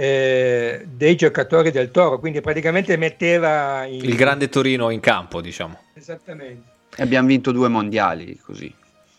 eh, 0.00 0.86
dei 0.88 1.16
giocatori 1.16 1.72
del 1.72 1.90
Toro, 1.90 2.20
quindi 2.20 2.40
praticamente 2.40 2.96
metteva 2.96 3.84
in- 3.84 4.04
Il 4.04 4.14
grande 4.14 4.48
Torino 4.48 4.90
in 4.90 5.00
campo, 5.00 5.40
diciamo. 5.40 5.76
Esattamente. 5.94 6.62
E 6.94 7.02
Abbiamo 7.02 7.26
vinto 7.26 7.50
due 7.50 7.66
mondiali 7.66 8.38
così. 8.38 8.72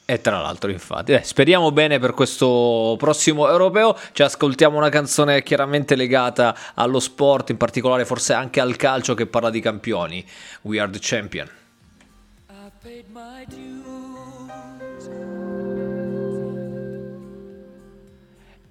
E 0.06 0.22
tra 0.22 0.40
l'altro, 0.40 0.72
infatti, 0.72 1.12
Eh, 1.12 1.22
speriamo 1.22 1.72
bene 1.74 2.00
per 2.00 2.14
questo 2.14 2.96
prossimo 2.98 3.50
europeo. 3.50 3.94
Ci 4.14 4.24
ascoltiamo 4.24 4.78
una 4.78 4.88
canzone 4.90 5.44
chiaramente 5.44 5.96
legata 5.98 6.56
allo 6.76 7.00
sport, 7.02 7.50
in 7.50 7.58
particolare 7.58 8.06
forse 8.06 8.32
anche 8.32 8.62
al 8.62 8.78
calcio 8.78 9.14
che 9.16 9.26
parla 9.26 9.50
di 9.50 9.60
campioni. 9.60 10.26
We 10.62 10.80
are 10.80 10.90
the 10.90 11.00
champion. 11.02 11.48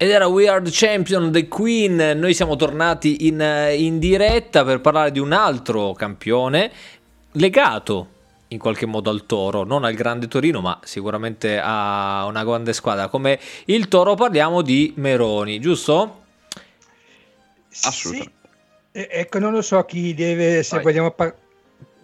Ed 0.01 0.11
era 0.11 0.29
We 0.29 0.49
Are 0.49 0.63
the 0.63 0.71
Champion, 0.73 1.33
The 1.33 1.49
Queen. 1.49 1.97
Noi 2.17 2.33
siamo 2.33 2.55
tornati 2.55 3.27
in, 3.27 3.41
in 3.77 3.99
diretta 3.99 4.65
per 4.65 4.81
parlare 4.81 5.11
di 5.11 5.19
un 5.19 5.33
altro 5.33 5.93
campione 5.93 6.71
legato 7.33 8.07
in 8.49 8.59
qualche 8.61 8.87
modo 8.87 9.11
al 9.11 9.27
Toro, 9.27 9.65
non 9.65 9.83
al 9.83 9.95
Grande 9.95 10.29
Torino, 10.29 10.61
ma 10.61 10.79
sicuramente 10.85 11.61
a 11.61 12.25
una 12.29 12.45
grande 12.45 12.75
squadra 12.75 13.09
come 13.09 13.41
il 13.65 13.89
Toro. 13.89 14.15
Parliamo 14.15 14.63
di 14.63 14.93
Meroni, 14.99 15.59
giusto? 15.59 16.23
Assolutamente. 17.83 18.37
Sì. 18.93 19.01
E- 19.01 19.09
ecco, 19.11 19.41
non 19.41 19.51
lo 19.51 19.63
so 19.63 19.83
chi 19.85 20.15
deve, 20.15 20.63
se 20.63 20.77
Vai. 20.77 20.85
vogliamo 20.85 21.11
par- 21.11 21.35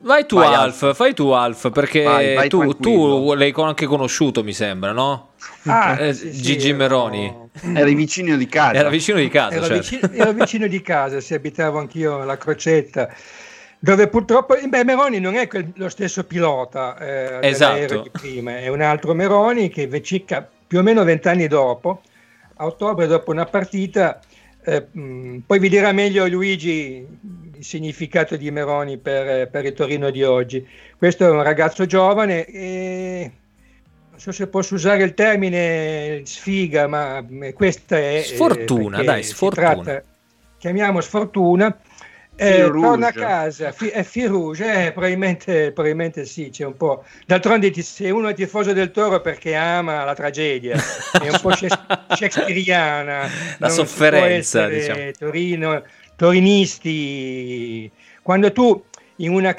Vai 0.05 0.27
tu, 0.27 0.37
Vai, 0.37 0.53
Alf, 0.53 0.95
fai 0.95 1.15
tu, 1.15 1.31
Alf, 1.31 1.71
perché 1.73 2.03
Vai, 2.03 2.35
vai 2.35 2.49
tu, 2.51 2.77
tu 2.77 3.33
l'hai 3.33 3.53
con- 3.53 3.69
anche 3.69 3.87
conosciuto, 3.87 4.45
mi 4.45 4.53
sembra, 4.53 4.93
no? 4.93 5.31
Ah, 5.65 5.99
Eh, 5.99 6.13
sì, 6.13 6.31
sì, 6.31 6.43
Gigi 6.43 6.69
ero- 6.69 6.77
Meroni. 6.77 7.35
Eri 7.75 7.95
vicino 7.95 8.37
di 8.37 8.47
casa. 8.47 8.75
Era 8.79 8.91
vicino 8.91 9.17
di 9.19 9.29
casa, 9.29 9.55
Ero, 9.55 9.65
certo. 9.67 9.81
vicino, 9.83 10.13
ero 10.13 10.33
vicino 10.33 10.67
di 10.67 10.83
casa, 10.83 11.21
si 11.21 11.33
abitavo 11.33 11.79
anch'io 11.79 12.21
alla 12.21 12.37
Crocetta, 12.37 13.09
dove 13.79 14.09
purtroppo 14.09 14.55
beh, 14.63 14.85
Meroni 14.85 15.21
non 15.21 15.37
è 15.37 15.47
quel- 15.49 15.73
lo 15.77 15.89
stesso 15.89 16.25
pilota 16.25 16.99
eh, 16.99 17.39
Esatto. 17.49 18.03
di 18.03 18.11
prima, 18.11 18.59
è 18.59 18.69
un 18.69 18.83
altro 18.83 19.15
Meroni 19.15 19.71
che 19.71 20.03
circa 20.03 20.47
più 20.67 20.81
o 20.81 20.83
meno 20.83 21.03
vent'anni 21.03 21.47
dopo, 21.49 22.03
a 22.57 22.67
ottobre 22.67 23.07
dopo 23.07 23.31
una 23.31 23.47
partita, 23.47 24.21
eh, 24.63 24.87
mh, 24.91 25.39
poi 25.47 25.59
vi 25.59 25.69
dirà 25.71 25.93
meglio 25.93 26.27
Luigi 26.27 27.07
significato 27.65 28.37
di 28.37 28.51
Meroni 28.51 28.99
per, 28.99 29.49
per 29.49 29.65
il 29.65 29.73
Torino 29.73 30.11
di 30.11 30.23
oggi. 30.23 30.67
Questo 30.97 31.25
è 31.27 31.31
un 31.31 31.43
ragazzo 31.43 31.87
giovane 31.87 32.45
e 32.47 33.31
non 34.11 34.21
so 34.21 34.31
se 34.31 34.47
posso 34.47 34.75
usare 34.75 35.03
il 35.03 35.15
termine 35.15 36.21
sfiga, 36.25 36.87
ma 36.87 37.25
eh, 37.41 37.53
questa 37.53 37.97
è... 37.97 38.17
eh, 38.19 38.23
Sfortuna, 38.23 39.03
dai, 39.03 39.23
sfortuna. 39.23 39.73
tratta- 39.75 40.03
chiamiamo 40.59 41.01
sfortuna. 41.01 41.77
Eh, 42.37 42.69
torna 42.69 43.07
a 43.09 43.13
casa, 43.13 43.71
fi- 43.71 43.91
è 43.91 44.03
fil 44.03 44.27
rouge, 44.29 44.87
eh, 44.87 44.91
probabilmente, 44.91 45.71
probabilmente 45.71 46.25
sì, 46.25 46.51
c'è 46.51 46.65
un 46.65 46.77
po'. 46.77 47.05
D'altronde 47.27 47.71
ti- 47.71 47.81
se 47.83 48.11
uno 48.11 48.27
è 48.27 48.35
tifoso 48.35 48.73
del 48.73 48.91
toro 48.91 49.21
perché 49.21 49.55
ama 49.55 50.03
la 50.03 50.15
tragedia, 50.15 50.75
è 51.13 51.29
un 51.29 51.39
po' 51.41 51.55
shakes- 51.55 51.79
shakespeariana. 52.19 53.29
La 53.59 53.69
sofferenza, 53.69 54.65
essere 54.69 54.79
diciamo. 54.81 55.11
Torino, 55.17 55.83
torinisti, 56.17 57.91
quando 58.23 58.53
tu 58.53 58.85
in 59.17 59.33
una... 59.33 59.55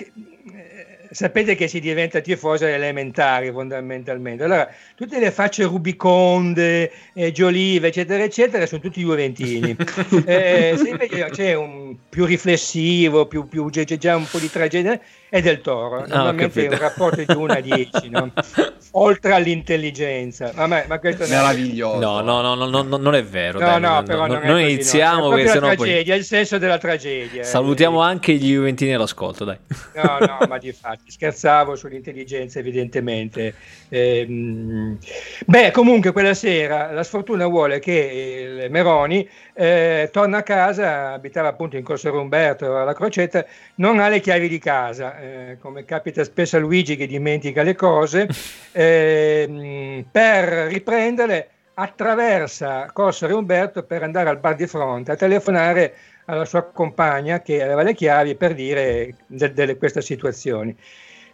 eh, 1.15 1.25
Sapete 1.25 1.55
che 1.55 1.67
si 1.67 1.79
diventa 1.79 2.19
tifoso 2.19 2.65
elementari 2.65 3.51
fondamentalmente. 3.51 4.43
Allora, 4.43 4.69
tutte 4.95 5.19
le 5.19 5.31
facce 5.31 5.63
rubiconde, 5.63 6.91
eh, 7.13 7.31
Giolive, 7.31 7.87
eccetera, 7.87 8.23
eccetera, 8.23 8.65
sono 8.65 8.81
tutti 8.81 9.01
juventini. 9.01 9.75
eh, 10.25 10.75
se 10.77 10.89
invece 10.89 11.29
c'è 11.31 11.53
un 11.53 11.95
più 12.09 12.25
riflessivo, 12.25 13.25
più, 13.27 13.47
più 13.47 13.69
c'è 13.69 13.85
già 13.85 14.15
un 14.15 14.27
po' 14.29 14.39
di 14.39 14.49
tragedia, 14.49 14.99
è 15.29 15.41
del 15.41 15.61
toro. 15.61 16.03
Ah, 16.03 16.07
Normalmente 16.07 16.65
è 16.65 16.69
un 16.69 16.77
rapporto 16.77 17.23
di 17.23 17.33
1 17.33 17.53
a 17.53 17.59
10, 17.59 18.09
no? 18.09 18.31
oltre 18.91 19.33
all'intelligenza. 19.33 20.51
Ma 20.55 20.99
questo 20.99 21.23
non 21.23 21.33
è- 21.33 21.35
Meraviglioso. 21.35 21.99
No, 21.99 22.21
no, 22.21 22.41
no, 22.41 22.55
no, 22.55 22.67
no, 22.67 22.81
no, 22.81 22.97
non 22.97 23.15
è 23.15 23.23
vero. 23.23 23.59
No, 23.59 23.65
dai, 23.65 23.81
no, 23.81 24.03
però 24.03 24.27
non, 24.27 24.39
non, 24.43 24.43
è 24.43 24.47
così, 24.47 24.61
no. 24.61 24.67
iniziamo 24.69 25.27
È 25.27 25.29
perché 25.29 25.45
la 25.45 25.51
sennò 25.51 25.67
poi 25.67 25.75
tragedia, 25.75 26.15
il 26.15 26.23
senso 26.23 26.57
della 26.57 26.77
tragedia. 26.77 27.41
eh. 27.41 27.45
salutiamo 27.45 28.01
anche 28.01 28.33
gli 28.33 28.51
Juventini 28.51 28.93
all'ascolto, 28.93 29.43
dai. 29.43 29.57
No, 29.95 30.17
no, 30.19 30.37
ma 30.47 30.57
di 30.57 30.71
fatti 30.71 31.04
scherzavo 31.07 31.75
sull'intelligenza, 31.75 32.59
evidentemente. 32.59 33.53
Ehm, 33.89 34.97
beh, 35.45 35.71
comunque 35.71 36.11
quella 36.11 36.33
sera 36.33 36.91
la 36.91 37.03
sfortuna 37.03 37.47
vuole 37.47 37.79
che 37.79 38.63
il 38.63 38.71
Meroni 38.71 39.27
eh, 39.53 40.09
torna 40.11 40.37
a 40.37 40.43
casa, 40.43 41.13
abitava 41.13 41.49
appunto 41.49 41.77
in 41.77 41.83
Corso 41.83 42.09
Romberto 42.09 42.77
alla 42.77 42.93
Crocetta, 42.93 43.45
non 43.75 43.99
ha 43.99 44.09
le 44.09 44.19
chiavi 44.19 44.47
di 44.47 44.59
casa, 44.59 45.19
eh, 45.19 45.57
come 45.59 45.85
capita 45.85 46.23
spesso 46.23 46.57
a 46.57 46.59
Luigi 46.59 46.95
che 46.95 47.07
dimentica 47.07 47.63
le 47.63 47.75
cose, 47.75 48.27
ehm, 48.73 50.05
per 50.11 50.45
riprenderle 50.67 51.49
attraversa 51.75 52.89
Corso 52.93 53.25
Umberto 53.27 53.83
per 53.83 54.03
andare 54.03 54.29
al 54.29 54.39
bar 54.39 54.55
di 54.55 54.67
fronte 54.67 55.11
a 55.11 55.15
telefonare 55.15 55.93
alla 56.25 56.45
sua 56.45 56.63
compagna 56.63 57.41
che 57.41 57.61
aveva 57.61 57.83
le 57.83 57.93
chiavi 57.93 58.35
per 58.35 58.53
dire 58.53 59.15
de- 59.27 59.53
delle 59.53 59.77
queste 59.77 60.01
situazioni. 60.01 60.75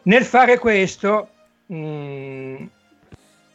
Nel 0.04 0.24
fare 0.24 0.58
questo, 0.58 1.30
mh, 1.68 2.66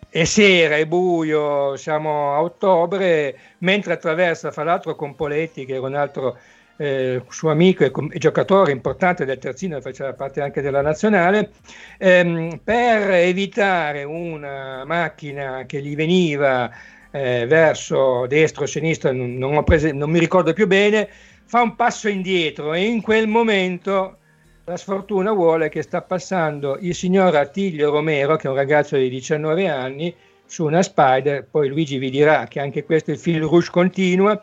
è 0.09 0.25
sera, 0.25 0.77
è 0.77 0.87
buio, 0.87 1.77
siamo 1.77 2.35
a 2.35 2.41
ottobre, 2.43 3.37
mentre 3.59 3.95
attraversa, 3.95 4.51
fra 4.51 4.65
l'altro 4.65 4.95
con 4.95 5.15
Poletti, 5.15 5.65
che 5.67 5.75
era 5.75 5.87
un 5.87 5.95
altro 5.95 6.39
eh, 6.79 7.23
suo 7.29 7.51
amico 7.51 7.85
e, 7.85 7.91
com- 7.91 8.11
e 8.13 8.19
giocatore 8.19 8.73
importante 8.73 9.25
del 9.25 9.39
terzino, 9.39 9.81
faceva 9.81 10.13
parte 10.15 10.41
anche 10.41 10.61
della 10.63 10.83
nazionale, 10.83 11.51
ehm, 11.99 12.61
per 12.63 13.11
evitare 13.11 14.05
una 14.05 14.85
macchina 14.85 15.65
che 15.67 15.83
gli 15.83 15.95
veniva 15.95 16.71
eh, 17.17 17.47
verso 17.47 18.27
destra 18.27 18.65
o 18.65 18.67
sinistra, 18.67 19.11
non, 19.11 19.37
non 19.37 19.65
prese- 19.65 19.93
non 19.93 20.11
mi 20.11 20.19
ricordo 20.19 20.53
più 20.53 20.67
bene, 20.67 21.09
fa 21.45 21.63
un 21.63 21.75
passo 21.75 22.09
indietro 22.09 22.75
e 22.75 22.85
in 22.85 23.01
quel 23.01 23.27
momento 23.27 24.19
la 24.65 24.77
sfortuna 24.77 25.33
vuole 25.33 25.69
che 25.69 25.81
sta 25.83 26.03
passando 26.03 26.77
il 26.81 26.95
signor 26.95 27.35
Attilio 27.37 27.91
Romero, 27.91 28.37
che 28.37 28.49
è 28.49 28.51
un 28.51 28.57
ragazzo 28.57 28.97
di 28.97 29.09
19 29.09 29.69
anni, 29.69 30.15
su 30.45 30.65
una 30.65 30.83
Spider, 30.83 31.47
poi 31.51 31.69
Luigi 31.69 31.99
vi 31.99 32.11
dirà 32.11 32.47
che 32.49 32.61
anche 32.61 32.85
questo 32.85 33.13
il 33.13 33.19
fil 33.19 33.41
rouge 33.41 33.71
continua, 33.71 34.41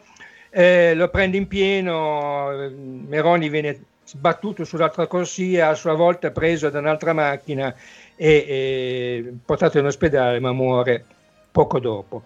eh, 0.50 0.94
lo 0.96 1.10
prende 1.10 1.38
in 1.38 1.48
pieno, 1.48 2.72
Meroni 3.08 3.50
viene 3.50 3.80
sbattuto 4.04 4.64
sull'altra 4.64 5.08
corsia, 5.08 5.70
a 5.70 5.76
sua 5.76 5.94
volta 5.94 6.32
preso 6.32 6.70
da 6.70 6.80
un'altra 6.80 7.14
macchina 7.14 7.74
e, 8.16 8.46
e 8.48 9.34
portato 9.46 9.78
in 9.78 9.86
ospedale, 9.86 10.40
ma 10.40 10.52
muore 10.52 11.06
poco 11.54 11.80
dopo. 11.80 12.24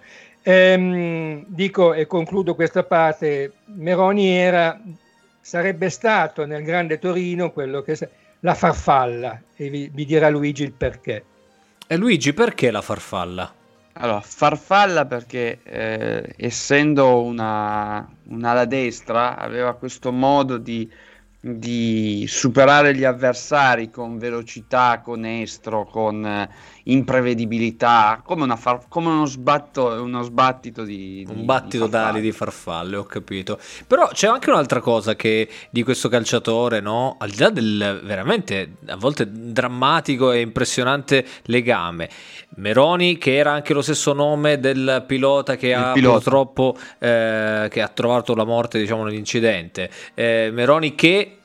Ehm, 0.50 1.44
dico 1.46 1.94
e 1.94 2.08
concludo 2.08 2.56
questa 2.56 2.84
parte, 2.84 3.52
Meroni 3.66 4.30
era, 4.30 4.80
sarebbe 5.42 5.90
stato 5.90 6.46
nel 6.46 6.64
Grande 6.64 7.00
Torino 7.00 7.52
quello 7.52 7.82
che 7.82 7.98
la 8.40 8.54
farfalla 8.54 9.42
e 9.58 9.70
vi, 9.70 9.92
vi 9.94 10.06
dirà 10.06 10.30
Luigi 10.30 10.64
il 10.64 10.72
perché. 10.72 11.26
E 11.86 11.98
Luigi, 11.98 12.32
perché 12.32 12.72
la 12.72 12.82
farfalla? 12.82 13.54
Allora, 13.92 14.22
farfalla 14.22 15.06
perché 15.06 15.60
eh, 15.64 16.34
essendo 16.38 17.24
una, 17.24 18.10
un'ala 18.30 18.64
destra 18.64 19.36
aveva 19.36 19.74
questo 19.74 20.14
modo 20.14 20.58
di 20.58 20.90
di 21.40 22.26
superare 22.28 22.96
gli 22.96 23.04
avversari 23.04 23.90
con 23.90 24.18
velocità, 24.18 25.02
con 25.04 25.24
estro, 25.26 25.86
con 25.86 26.48
imprevedibilità, 26.90 28.22
come, 28.24 28.44
una 28.44 28.56
far- 28.56 28.86
come 28.88 29.10
uno, 29.10 29.26
sbatto, 29.26 30.02
uno 30.02 30.22
sbattito 30.22 30.84
di, 30.84 31.26
di 31.26 31.32
Un 31.34 31.46
battito 31.46 31.86
di 31.86 31.92
d'ali 31.92 32.22
di 32.22 32.32
farfalle, 32.32 32.98
ho 32.98 33.04
capito. 33.04 33.60
Però 33.86 34.08
c'è 34.08 34.28
anche 34.28 34.50
un'altra 34.50 34.80
cosa 34.80 35.16
che 35.16 35.50
di 35.70 35.84
questo 35.84 36.10
calciatore, 36.10 36.80
no? 36.80 37.16
Al 37.20 37.30
di 37.30 37.38
là 37.40 37.50
del 37.50 38.02
veramente 38.04 38.74
a 38.88 38.96
volte 38.96 39.28
drammatico 39.30 40.32
e 40.32 40.42
impressionante 40.42 41.26
legame. 41.44 42.10
Meroni, 42.56 43.18
che 43.18 43.36
era 43.36 43.52
anche 43.52 43.74
lo 43.74 43.82
stesso 43.82 44.14
nome 44.14 44.60
del 44.60 45.04
pilota 45.06 45.56
che 45.56 45.68
Il 45.68 45.74
ha 45.74 45.92
pilota. 45.92 46.16
purtroppo 46.16 46.78
eh, 47.00 47.68
che 47.70 47.82
ha 47.82 47.88
trovato 47.88 48.34
la 48.34 48.46
morte, 48.46 48.80
diciamo, 48.80 49.04
nell'incidente. 49.04 49.90
Eh, 50.14 50.50
Meroni 50.52 50.96
che 50.96 51.37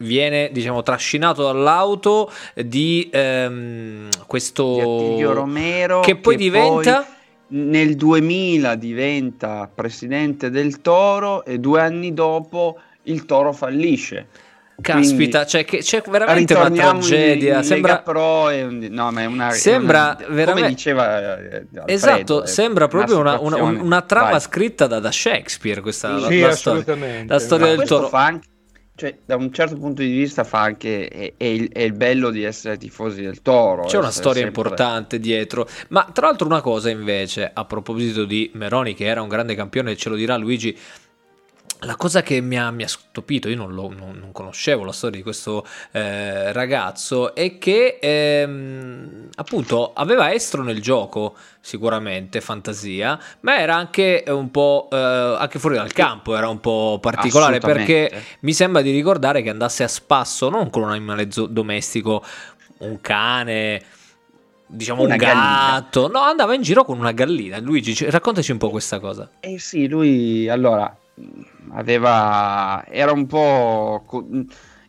viene 0.00 0.50
diciamo 0.52 0.82
trascinato 0.82 1.44
dall'auto 1.44 2.30
di 2.54 3.08
ehm, 3.12 4.08
questo 4.26 5.14
di 5.16 5.22
Romero 5.24 6.00
che 6.00 6.16
poi 6.16 6.36
che 6.36 6.42
diventa 6.42 7.02
poi 7.02 7.18
nel 7.52 7.96
2000 7.96 8.74
diventa 8.76 9.68
presidente 9.72 10.50
del 10.50 10.80
Toro 10.80 11.44
e 11.44 11.58
due 11.58 11.80
anni 11.80 12.14
dopo 12.14 12.78
il 13.04 13.24
Toro 13.24 13.52
fallisce 13.52 14.26
Caspita, 14.80 15.44
cioè 15.44 15.64
che 15.64 15.78
c'è 15.78 16.02
veramente 16.08 16.54
una 16.54 16.70
tragedia. 16.70 17.58
In, 17.58 17.64
sembra 17.64 17.98
Pro 17.98 18.48
è 18.48 18.62
un, 18.62 18.86
no, 18.90 19.10
ma 19.10 19.22
è 19.22 19.26
una, 19.26 19.50
sembra 19.50 20.16
una, 20.18 20.34
veramente 20.34 20.60
come 20.60 20.68
diceva 20.68 21.38
eh, 21.38 21.56
Alfredo, 21.56 21.84
esatto. 21.86 22.46
Sembra 22.46 22.88
proprio 22.88 23.18
una, 23.18 23.38
una, 23.38 23.62
una 23.62 24.02
trama 24.02 24.30
Vai. 24.30 24.40
scritta 24.40 24.86
da, 24.86 24.98
da, 24.98 25.12
Shakespeare. 25.12 25.80
Questa 25.80 26.18
sì, 26.26 26.40
la, 26.40 26.46
la 26.46 26.54
storia, 26.54 27.24
la 27.26 27.38
storia 27.38 27.66
del 27.76 27.86
toro. 27.86 28.08
Fa 28.08 28.24
anche, 28.24 28.48
cioè, 29.00 29.16
da 29.24 29.36
un 29.36 29.50
certo 29.50 29.76
punto 29.76 30.02
di 30.02 30.10
vista 30.10 30.44
fa 30.44 30.60
anche 30.60 31.08
è, 31.08 31.32
è, 31.38 31.44
il, 31.44 31.72
è 31.72 31.80
il, 31.80 31.94
bello 31.94 32.28
di 32.28 32.42
essere 32.42 32.76
tifosi 32.76 33.22
del 33.22 33.40
Toro. 33.40 33.84
C'è 33.84 33.96
una 33.96 34.10
storia 34.10 34.42
sempre... 34.42 34.60
importante 34.60 35.18
dietro. 35.18 35.66
Ma 35.88 36.06
tra 36.12 36.26
l'altro 36.26 36.46
una 36.46 36.60
cosa 36.60 36.90
invece, 36.90 37.50
a 37.50 37.64
proposito 37.64 38.26
di 38.26 38.50
Meroni, 38.52 38.92
che 38.92 39.06
era 39.06 39.22
un 39.22 39.28
grande 39.28 39.54
campione, 39.54 39.96
ce 39.96 40.10
lo 40.10 40.16
dirà 40.16 40.36
Luigi 40.36 40.76
la 41.80 41.96
cosa 41.96 42.22
che 42.22 42.40
mi 42.40 42.58
ha, 42.58 42.70
mi 42.70 42.82
ha 42.82 42.88
stupito, 42.88 43.48
io 43.48 43.56
non, 43.56 43.74
lo, 43.74 43.88
non, 43.88 44.18
non, 44.18 44.32
conoscevo 44.32 44.84
la 44.84 44.92
storia 44.92 45.16
di 45.16 45.22
questo 45.22 45.66
eh, 45.92 46.52
ragazzo, 46.52 47.34
è 47.34 47.58
che 47.58 47.98
ehm, 48.00 49.28
appunto 49.36 49.92
aveva 49.94 50.32
estro 50.32 50.62
nel 50.62 50.82
gioco, 50.82 51.36
sicuramente, 51.60 52.40
fantasia, 52.40 53.18
ma 53.40 53.58
era 53.58 53.76
anche 53.76 54.24
un 54.28 54.50
po' 54.50 54.88
eh, 54.92 54.96
anche 54.96 55.58
fuori 55.58 55.76
dal 55.76 55.92
campo, 55.92 56.36
era 56.36 56.48
un 56.48 56.60
po' 56.60 56.98
particolare 57.00 57.60
perché 57.60 58.10
mi 58.40 58.52
sembra 58.52 58.82
di 58.82 58.90
ricordare 58.90 59.42
che 59.42 59.50
andasse 59.50 59.82
a 59.82 59.88
spasso 59.88 60.50
non 60.50 60.68
con 60.68 60.82
un 60.82 60.90
animale 60.90 61.28
domestico, 61.28 62.22
un 62.78 63.00
cane 63.00 63.82
diciamo 64.66 65.02
una 65.02 65.14
un 65.14 65.18
gatto. 65.18 66.02
Gallina. 66.02 66.20
No, 66.20 66.24
andava 66.26 66.54
in 66.54 66.62
giro 66.62 66.84
con 66.84 66.98
una 66.98 67.12
gallina. 67.12 67.58
Luigi, 67.58 67.96
raccontaci 68.08 68.52
un 68.52 68.58
po' 68.58 68.70
questa 68.70 69.00
cosa. 69.00 69.28
Eh 69.40 69.58
sì, 69.58 69.88
lui 69.88 70.48
allora 70.48 70.96
aveva, 71.72 72.84
era 72.88 73.12
un 73.12 73.26
po' 73.26 74.04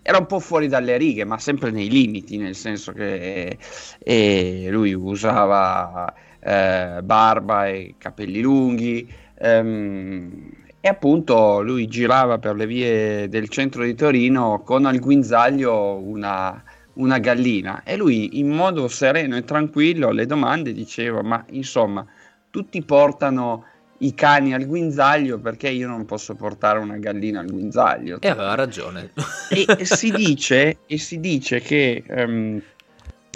era 0.04 0.18
un 0.18 0.26
po' 0.26 0.40
fuori 0.40 0.68
dalle 0.68 0.98
righe, 0.98 1.26
ma 1.26 1.38
sempre 1.38 1.70
nei 1.72 1.90
limiti, 1.90 2.38
nel 2.38 2.56
senso 2.56 2.92
che 2.92 3.58
eh, 4.00 4.68
lui 4.72 4.94
usava 4.94 6.12
eh, 6.40 7.00
barba 7.04 7.68
e 7.68 7.96
capelli 7.98 8.42
lunghi 8.42 9.08
ehm, 9.38 10.50
e 10.80 10.88
appunto 10.88 11.62
lui 11.62 11.88
girava 11.88 12.40
per 12.40 12.56
le 12.56 12.66
vie 12.66 13.30
del 13.30 13.48
centro 13.50 13.84
di 13.84 13.94
Torino 13.94 14.62
con 14.66 14.86
al 14.86 14.98
guinzaglio 15.00 15.98
una, 15.98 16.64
una 16.94 17.20
gallina. 17.20 17.84
E 17.84 17.96
lui 17.96 18.40
in 18.40 18.50
modo 18.50 18.88
sereno 18.88 19.36
e 19.38 19.44
tranquillo 19.44 20.10
alle 20.10 20.26
domande 20.26 20.74
diceva 20.74 21.22
ma 21.22 21.46
insomma 21.52 22.04
tutti 22.50 22.82
portano 22.82 23.66
i 24.02 24.14
cani 24.14 24.54
al 24.54 24.66
guinzaglio 24.66 25.40
perché 25.40 25.70
io 25.70 25.88
non 25.88 26.06
posso 26.06 26.36
portare 26.36 26.80
una 26.80 26.98
gallina 26.98 27.40
al 27.40 27.50
guinzaglio. 27.50 28.20
E 28.22 28.30
aveva 28.30 28.56
ragione. 28.56 29.12
E, 29.50 29.66
e, 29.68 29.86
si, 29.86 30.12
dice, 30.12 30.80
e 30.86 30.98
si, 30.98 31.20
dice, 31.20 31.60
che 31.60 32.04
um, 32.10 32.62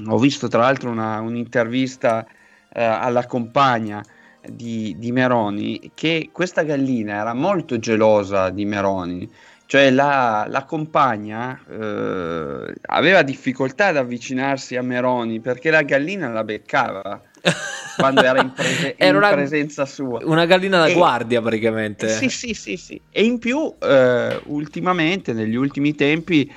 ho 0.07 0.17
visto 0.17 0.47
tra 0.47 0.61
l'altro 0.61 0.89
una, 0.89 1.19
un'intervista 1.19 2.25
uh, 2.27 2.31
alla 2.73 3.25
compagna 3.25 4.03
di, 4.47 4.95
di, 4.97 5.11
Meroni 5.11 5.91
che 5.93 6.29
questa 6.31 6.63
gallina 6.63 7.15
era 7.15 7.33
molto 7.33 7.77
gelosa 7.79 8.49
di 8.49 8.65
Meroni. 8.65 9.29
Cioè 9.67 9.89
la, 9.89 10.45
la 10.47 10.63
compagna 10.63 11.59
uh, 11.67 12.71
aveva 12.83 13.23
difficoltà 13.23 13.87
ad 13.87 13.97
avvicinarsi 13.97 14.75
a 14.75 14.83
Meroni 14.83 15.39
perché 15.39 15.71
la 15.71 15.81
gallina 15.81 16.29
la 16.29 16.43
beccava 16.43 17.19
quando 17.97 18.21
era 18.21 18.39
in, 18.39 18.51
prese- 18.53 18.95
era 18.97 19.09
in 19.11 19.15
una, 19.15 19.29
presenza 19.29 19.85
sua. 19.85 20.19
Una 20.23 20.45
gallina 20.45 20.79
da 20.79 20.87
e, 20.87 20.93
guardia 20.93 21.41
praticamente. 21.41 22.09
Sì, 22.09 22.29
sì, 22.29 22.53
sì, 22.53 22.77
sì. 22.77 22.99
E 23.09 23.23
in 23.23 23.39
più, 23.39 23.73
eh, 23.79 24.41
ultimamente, 24.45 25.33
negli 25.33 25.55
ultimi 25.55 25.95
tempi, 25.95 26.51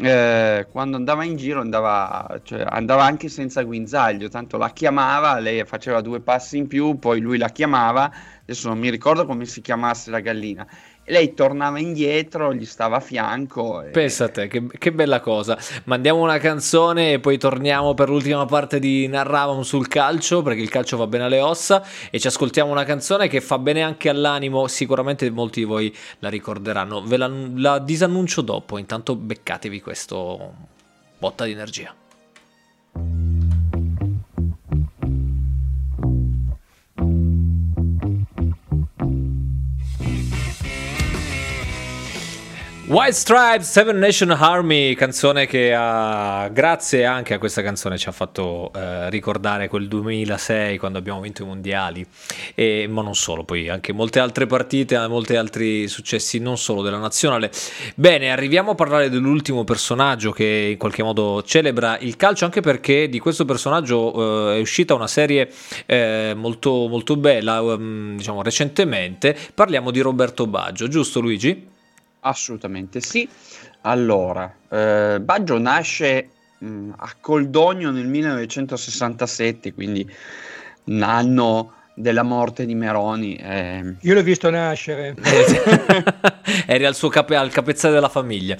eh, 0.00 0.66
quando 0.70 0.96
andava 0.96 1.24
in 1.24 1.36
giro 1.36 1.60
andava, 1.60 2.40
cioè, 2.44 2.64
andava 2.68 3.04
anche 3.04 3.28
senza 3.28 3.62
guinzaglio, 3.62 4.28
tanto 4.28 4.56
la 4.56 4.70
chiamava, 4.70 5.38
lei 5.40 5.64
faceva 5.64 6.00
due 6.00 6.20
passi 6.20 6.56
in 6.56 6.68
più, 6.68 6.98
poi 6.98 7.20
lui 7.20 7.36
la 7.36 7.48
chiamava, 7.48 8.10
adesso 8.42 8.68
non 8.68 8.78
mi 8.78 8.90
ricordo 8.90 9.26
come 9.26 9.44
si 9.44 9.60
chiamasse 9.60 10.10
la 10.10 10.20
gallina, 10.20 10.66
lei 11.08 11.34
tornava 11.34 11.78
indietro, 11.78 12.52
gli 12.54 12.64
stava 12.64 12.96
a 12.96 13.00
fianco. 13.00 13.82
E... 13.82 13.90
Pensa 13.90 14.30
che, 14.30 14.66
che, 14.66 14.92
bella 14.92 15.20
cosa. 15.20 15.58
Mandiamo 15.84 16.20
una 16.20 16.38
canzone 16.38 17.12
e 17.12 17.20
poi 17.20 17.38
torniamo 17.38 17.94
per 17.94 18.08
l'ultima 18.08 18.44
parte 18.46 18.78
di 18.78 19.06
Narravamo 19.06 19.62
sul 19.62 19.88
calcio, 19.88 20.42
perché 20.42 20.60
il 20.60 20.68
calcio 20.68 20.96
va 20.96 21.06
bene 21.06 21.24
alle 21.24 21.40
ossa, 21.40 21.84
e 22.10 22.18
ci 22.18 22.26
ascoltiamo 22.26 22.70
una 22.70 22.84
canzone 22.84 23.28
che 23.28 23.40
fa 23.40 23.58
bene 23.58 23.82
anche 23.82 24.08
all'animo, 24.08 24.66
sicuramente 24.66 25.28
molti 25.30 25.60
di 25.60 25.66
voi 25.66 25.94
la 26.20 26.28
ricorderanno. 26.28 27.02
Ve 27.02 27.16
la, 27.16 27.30
la 27.54 27.78
disannuncio 27.78 28.40
dopo, 28.40 28.78
intanto 28.78 29.14
beccatevi 29.16 29.80
questo 29.80 30.54
botta 31.18 31.44
di 31.44 31.52
energia. 31.52 31.94
White 42.88 43.12
Stripes, 43.12 43.70
Seven 43.70 43.98
Nation 43.98 44.30
Army, 44.30 44.94
canzone 44.94 45.46
che 45.46 45.74
ha, 45.74 46.48
grazie 46.48 47.04
anche 47.04 47.34
a 47.34 47.38
questa 47.38 47.60
canzone 47.60 47.98
ci 47.98 48.08
ha 48.08 48.12
fatto 48.12 48.72
eh, 48.74 49.10
ricordare 49.10 49.68
quel 49.68 49.88
2006 49.88 50.78
quando 50.78 50.96
abbiamo 50.96 51.20
vinto 51.20 51.42
i 51.42 51.44
mondiali, 51.44 52.06
e, 52.54 52.86
ma 52.88 53.02
non 53.02 53.14
solo, 53.14 53.44
poi 53.44 53.68
anche 53.68 53.92
molte 53.92 54.20
altre 54.20 54.46
partite, 54.46 55.06
molti 55.06 55.36
altri 55.36 55.86
successi, 55.86 56.38
non 56.38 56.56
solo 56.56 56.80
della 56.80 56.96
nazionale. 56.96 57.50
Bene, 57.94 58.32
arriviamo 58.32 58.70
a 58.70 58.74
parlare 58.74 59.10
dell'ultimo 59.10 59.64
personaggio 59.64 60.30
che 60.30 60.70
in 60.70 60.78
qualche 60.78 61.02
modo 61.02 61.42
celebra 61.42 61.98
il 61.98 62.16
calcio, 62.16 62.46
anche 62.46 62.62
perché 62.62 63.10
di 63.10 63.18
questo 63.18 63.44
personaggio 63.44 64.52
eh, 64.52 64.56
è 64.56 64.60
uscita 64.60 64.94
una 64.94 65.08
serie 65.08 65.52
eh, 65.84 66.32
molto, 66.34 66.88
molto 66.88 67.16
bella, 67.16 67.60
um, 67.60 68.16
diciamo 68.16 68.40
recentemente, 68.40 69.36
parliamo 69.52 69.90
di 69.90 70.00
Roberto 70.00 70.46
Baggio, 70.46 70.88
giusto 70.88 71.20
Luigi? 71.20 71.76
Assolutamente 72.20 73.00
sì. 73.00 73.28
Allora, 73.82 74.52
eh, 74.68 75.18
Baggio 75.20 75.58
nasce 75.58 76.28
mh, 76.58 76.90
a 76.96 77.14
Coldogno 77.20 77.90
nel 77.90 78.06
1967, 78.06 79.72
quindi 79.72 80.08
un 80.84 81.02
anno 81.02 81.72
della 81.94 82.22
morte 82.22 82.64
di 82.64 82.74
Meroni. 82.76 83.34
eh, 83.36 83.94
Io 84.02 84.14
l'ho 84.14 84.22
visto 84.22 84.48
nascere. 84.50 85.14
Eri 86.66 86.84
al, 86.84 86.94
suo 86.94 87.08
cape- 87.08 87.34
al 87.36 87.50
capezzale 87.50 87.94
della 87.94 88.08
famiglia. 88.08 88.56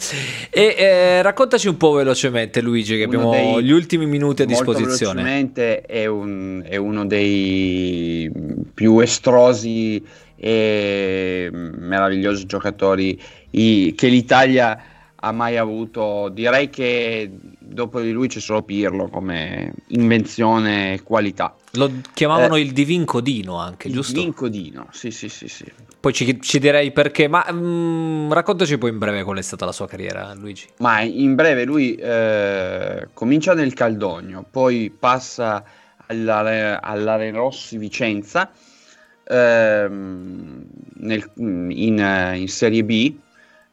E 0.51 0.75
eh, 0.77 1.23
raccontaci 1.23 1.69
un 1.69 1.77
po' 1.77 1.93
velocemente, 1.93 2.61
Luigi, 2.61 2.97
che 2.97 3.05
Uno 3.05 3.31
abbiamo 3.31 3.55
dei- 3.57 3.65
gli 3.65 3.71
ultimi 3.71 4.07
minuti 4.07 4.43
a 4.43 4.47
molto 4.47 4.73
disposizione. 4.73 5.23
velocemente 5.23 5.81
è, 5.83 6.07
un- 6.07 6.63
è 6.67 6.77
uno 6.77 7.07
dei 7.07 8.31
più 8.75 8.99
estrosi 9.01 10.05
e 10.41 11.49
meravigliosi 11.53 12.45
giocatori 12.47 13.21
i- 13.51 13.95
che 13.97 14.09
l'Italia 14.09 14.83
ha 15.21 15.33
mai 15.33 15.57
avuto. 15.57 16.29
Direi 16.29 16.71
che 16.71 17.31
dopo 17.59 18.01
di 18.01 18.13
lui 18.13 18.29
c'è 18.29 18.39
solo 18.41 18.63
Pirlo 18.63 19.09
come 19.09 19.73
invenzione 19.89 20.95
e 20.95 21.03
qualità. 21.03 21.55
Lo 21.73 21.91
chiamavano 22.15 22.57
il 22.57 22.73
Divin 22.73 23.05
Codino 23.05 23.57
anche, 23.57 23.89
Il 23.89 23.95
giusto? 23.95 24.21
Vincodino, 24.21 24.87
sì, 24.93 25.11
sì, 25.11 25.29
sì, 25.29 25.49
sì. 25.49 25.65
Poi 26.01 26.13
ci, 26.13 26.41
ci 26.41 26.59
direi 26.61 26.93
perché, 26.93 27.27
ma 27.27 27.45
mm, 27.51 28.31
raccontaci 28.31 28.79
poi 28.79 28.91
in 28.91 28.99
breve 28.99 29.25
qual 29.25 29.39
è 29.39 29.43
stata 29.43 29.65
la 29.65 29.73
sua 29.73 29.89
carriera, 29.89 30.33
Luigi. 30.35 30.67
Ma 30.79 31.01
in 31.01 31.35
breve 31.35 31.65
lui 31.65 31.95
eh, 31.97 33.09
comincia 33.13 33.55
nel 33.55 33.75
Caldogno, 33.75 34.47
poi 34.49 34.95
passa 34.97 35.65
alla, 36.07 36.81
all'Arenrossi 36.81 37.77
Vicenza 37.77 38.51
ehm, 39.25 40.65
nel- 41.01 41.31
in, 41.37 42.01
eh, 42.01 42.39
in 42.39 42.49
Serie 42.49 42.85
B, 42.85 43.15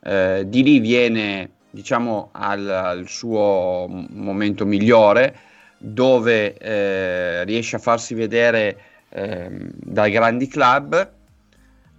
eh, 0.05 0.45
di 0.47 0.61
lì 0.61 0.79
viene 0.79 1.49
diciamo 1.71 2.29
al, 2.31 2.69
al 2.69 3.07
suo 3.07 3.87
momento 3.89 4.65
migliore 4.65 5.35
dove 5.77 6.55
eh, 6.57 7.43
riesce 7.43 7.75
a 7.75 7.79
farsi 7.79 8.13
vedere 8.13 8.77
ehm, 9.09 9.71
dai 9.73 10.11
grandi 10.11 10.47
club. 10.47 11.11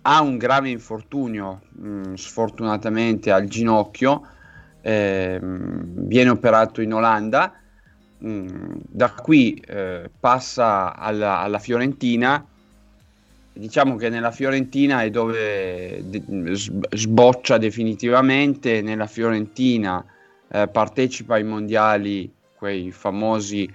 Ha 0.02 0.20
un 0.20 0.38
grave 0.38 0.68
infortunio 0.68 1.62
mh, 1.72 2.14
sfortunatamente 2.14 3.32
al 3.32 3.46
ginocchio 3.46 4.22
ehm, 4.82 6.06
viene 6.06 6.30
operato 6.30 6.80
in 6.80 6.94
Olanda. 6.94 7.54
Mh, 8.18 8.46
da 8.82 9.10
qui 9.10 9.60
eh, 9.66 10.08
passa 10.18 10.94
alla, 10.96 11.40
alla 11.40 11.58
Fiorentina 11.58 12.46
diciamo 13.56 13.96
che 13.96 14.08
nella 14.08 14.30
Fiorentina 14.30 15.02
è 15.02 15.10
dove 15.10 16.04
sboccia 16.90 17.58
definitivamente 17.58 18.82
nella 18.82 19.06
Fiorentina 19.06 20.04
eh, 20.48 20.68
partecipa 20.68 21.34
ai 21.34 21.44
mondiali 21.44 22.30
quei 22.54 22.90
famosi 22.92 23.68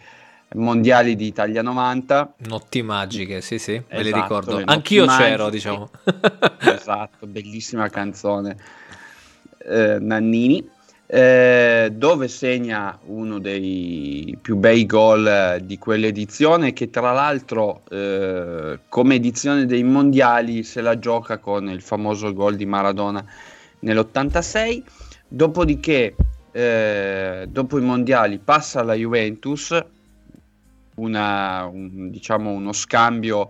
mondiali 0.54 1.16
di 1.16 1.28
Italia 1.28 1.62
90 1.62 2.34
Notti 2.48 2.82
magiche, 2.82 3.42
sì, 3.42 3.58
sì, 3.58 3.72
me 3.74 4.02
li 4.02 4.08
Esatto, 4.10 4.22
ricordo. 4.22 4.52
le 4.58 4.60
notti 4.66 4.74
Anch'io 4.74 5.06
c'ero, 5.06 5.44
magiche. 5.46 5.50
diciamo. 5.52 5.90
esatto, 6.60 7.28
bellissima 7.28 7.90
canzone 7.90 8.58
eh, 9.70 9.98
Nannini, 10.00 10.68
eh, 11.14 11.92
dove 11.94 12.30
segna 12.30 12.98
uno 13.08 13.38
dei 13.38 14.38
più 14.42 14.56
bei 14.56 14.86
gol 14.86 15.28
eh, 15.28 15.60
di 15.62 15.78
quell'edizione 15.78 16.72
che 16.72 16.90
tra 16.90 17.12
l'altro 17.12 17.82
eh, 17.90 18.80
come 18.88 19.16
edizione 19.16 19.66
dei 19.66 19.84
mondiali 19.84 20.64
se 20.64 20.80
la 20.80 20.98
gioca 20.98 21.38
con 21.40 21.68
il 21.68 21.82
famoso 21.82 22.32
gol 22.32 22.56
di 22.56 22.66
Maradona 22.66 23.26
nell'86, 23.80 24.84
dopodiché 25.28 26.16
eh, 26.54 27.46
dopo 27.50 27.78
i 27.78 27.82
mondiali 27.82 28.40
passa 28.40 28.80
alla 28.80 28.94
Juventus, 28.94 29.78
una, 30.96 31.66
un- 31.66 32.10
diciamo 32.10 32.52
uno 32.52 32.72
scambio 32.72 33.50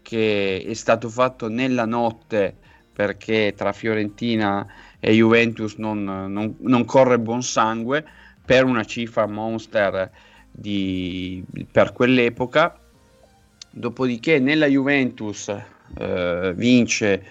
che 0.00 0.64
è 0.66 0.72
stato 0.72 1.10
fatto 1.10 1.48
nella 1.48 1.84
notte 1.84 2.56
perché 2.92 3.54
tra 3.56 3.72
Fiorentina 3.72 4.66
e 4.66 4.91
Juventus 5.10 5.74
non, 5.76 6.04
non- 6.04 6.56
non 6.60 6.84
corre 6.84 7.18
buon 7.18 7.42
sangue 7.42 8.04
per 8.44 8.64
una 8.64 8.84
cifra 8.84 9.26
monster 9.26 10.10
di- 10.50 11.42
per 11.70 11.92
quell'epoca. 11.92 12.78
Dopodiché 13.70 14.38
nella 14.38 14.66
Juventus 14.66 15.50
eh, 15.98 16.52
vince 16.54 17.24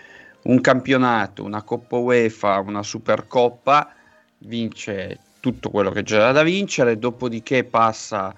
un 0.43 0.59
campionato, 0.59 1.43
una 1.43 1.61
Coppa 1.61 1.97
UEFA, 1.97 2.59
una 2.59 2.83
Supercoppa, 2.83 3.93
vince 4.39 5.19
tutto 5.39 5.69
quello 5.69 5.91
che 5.91 6.03
c'era 6.03 6.31
da 6.31 6.43
vincere, 6.43 6.97
dopodiché 6.99 7.63
passa 7.63 8.33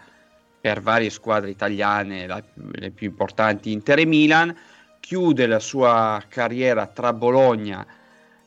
per 0.59 0.81
varie 0.81 1.09
squadre 1.09 1.49
italiane, 1.49 2.27
la- 2.27 2.43
le 2.53 2.89
più 2.91 3.07
importanti 3.07 3.71
Inter 3.71 3.99
e 3.99 4.05
Milan, 4.05 4.55
chiude 4.99 5.45
la 5.47 5.59
sua 5.59 6.21
carriera 6.27 6.87
tra 6.87 7.11
Bologna 7.13 7.85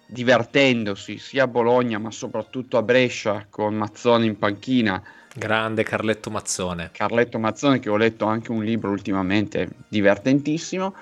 divertendosi 0.07 1.19
sia 1.19 1.45
a 1.45 1.49
Bologna 1.49 1.99
ma 1.99 2.11
soprattutto 2.11 2.77
a 2.77 2.83
Brescia 2.83 3.47
con 3.51 3.75
Mazzone 3.75 4.27
in 4.27 4.39
panchina, 4.39 5.03
Grande 5.35 5.83
Carletto 5.83 6.31
Mazzone. 6.31 6.91
Carletto 6.93 7.39
Mazzone 7.39 7.79
che 7.79 7.91
ho 7.91 7.97
letto 7.97 8.25
anche 8.25 8.53
un 8.53 8.65
libro 8.65 8.91
ultimamente 8.91 9.69
divertentissimo. 9.89 10.95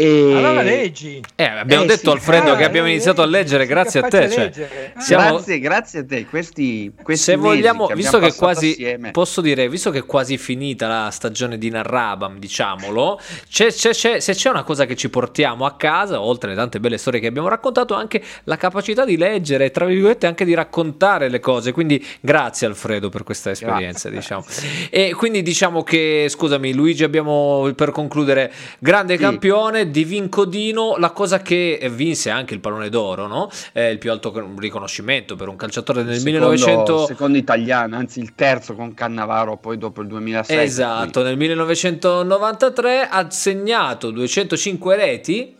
E... 0.00 0.32
Allora 0.36 0.62
leggi. 0.62 1.20
Eh, 1.34 1.42
abbiamo 1.44 1.82
Eh, 1.82 1.86
detto 1.86 2.10
sì. 2.10 2.16
Alfredo 2.16 2.52
Ah, 2.52 2.56
che 2.56 2.62
abbiamo 2.62 2.86
eh, 2.86 2.92
iniziato 2.92 3.20
a 3.20 3.24
leggi, 3.26 3.36
leggere 3.56 3.66
grazie 3.66 3.98
a 4.00 4.02
te. 4.06 4.30
cioè. 4.30 4.92
Ah. 4.94 5.00
siamo- 5.00 5.30
Grazie, 5.32 5.58
grazie 5.58 5.98
a 6.00 6.04
te. 6.06 6.24
Questi, 6.26 6.92
questi 7.02 7.24
se 7.32 7.36
vogliamo, 7.36 7.86
che 7.86 7.94
visto 7.96 8.20
che 8.20 8.32
quasi 8.34 8.70
assieme, 8.70 9.10
posso 9.10 9.40
dire, 9.40 9.68
visto 9.68 9.90
che 9.90 9.98
è 9.98 10.04
quasi 10.06 10.38
finita 10.38 10.86
la 10.86 11.10
stagione 11.10 11.58
di 11.58 11.68
Narrabam, 11.70 12.38
diciamolo, 12.38 13.18
c'è- 13.50 13.72
c'è- 13.72 13.90
c'è- 13.90 14.20
se 14.20 14.34
c'è 14.34 14.50
una 14.50 14.62
cosa 14.62 14.86
che 14.86 14.94
ci 14.94 15.10
portiamo 15.10 15.66
a 15.66 15.74
casa, 15.76 16.20
oltre 16.20 16.50
alle 16.50 16.58
tante 16.60 16.78
belle 16.78 16.96
storie 16.96 17.18
che 17.18 17.26
abbiamo 17.26 17.48
raccontato, 17.48 17.94
anche 17.94 18.22
la 18.44 18.56
capacità 18.56 19.04
di 19.04 19.16
leggere, 19.16 19.72
tra 19.72 19.84
virgolette, 19.84 20.28
anche 20.28 20.44
di 20.44 20.54
raccontare 20.54 21.28
le 21.28 21.40
cose. 21.40 21.72
Quindi 21.72 22.04
grazie 22.20 22.68
Alfredo 22.68 23.08
per 23.08 23.24
questa 23.24 23.50
esperienza, 23.50 24.08
Grazie, 24.08 24.10
diciamo. 24.10 24.44
E 24.90 25.12
quindi 25.14 25.42
diciamo 25.42 25.82
che, 25.82 26.26
scusami 26.28 26.72
Luigi, 26.72 27.02
abbiamo 27.02 27.68
per 27.74 27.90
concludere, 27.90 28.52
grande 28.78 29.16
Sì. 29.16 29.22
campione, 29.22 29.86
di 29.90 30.04
Vincodino, 30.04 30.96
la 30.96 31.10
cosa 31.10 31.40
che 31.40 31.88
vinse 31.90 32.30
anche 32.30 32.54
il 32.54 32.60
pallone 32.60 32.88
d'oro, 32.88 33.26
no? 33.26 33.50
Eh, 33.72 33.90
il 33.90 33.98
più 33.98 34.10
alto 34.10 34.32
riconoscimento 34.56 35.36
per 35.36 35.48
un 35.48 35.56
calciatore 35.56 36.02
nel 36.02 36.18
secondo, 36.18 36.48
1900 36.48 37.06
secondo 37.06 37.38
italiano, 37.38 37.96
anzi 37.96 38.20
il 38.20 38.34
terzo 38.34 38.74
con 38.74 38.94
Cannavaro, 38.94 39.56
poi 39.56 39.78
dopo 39.78 40.00
il 40.00 40.08
2006. 40.08 40.58
Esatto, 40.58 41.22
nel 41.22 41.36
1993 41.36 43.08
ha 43.08 43.30
segnato 43.30 44.10
205 44.10 44.96
reti 44.96 45.56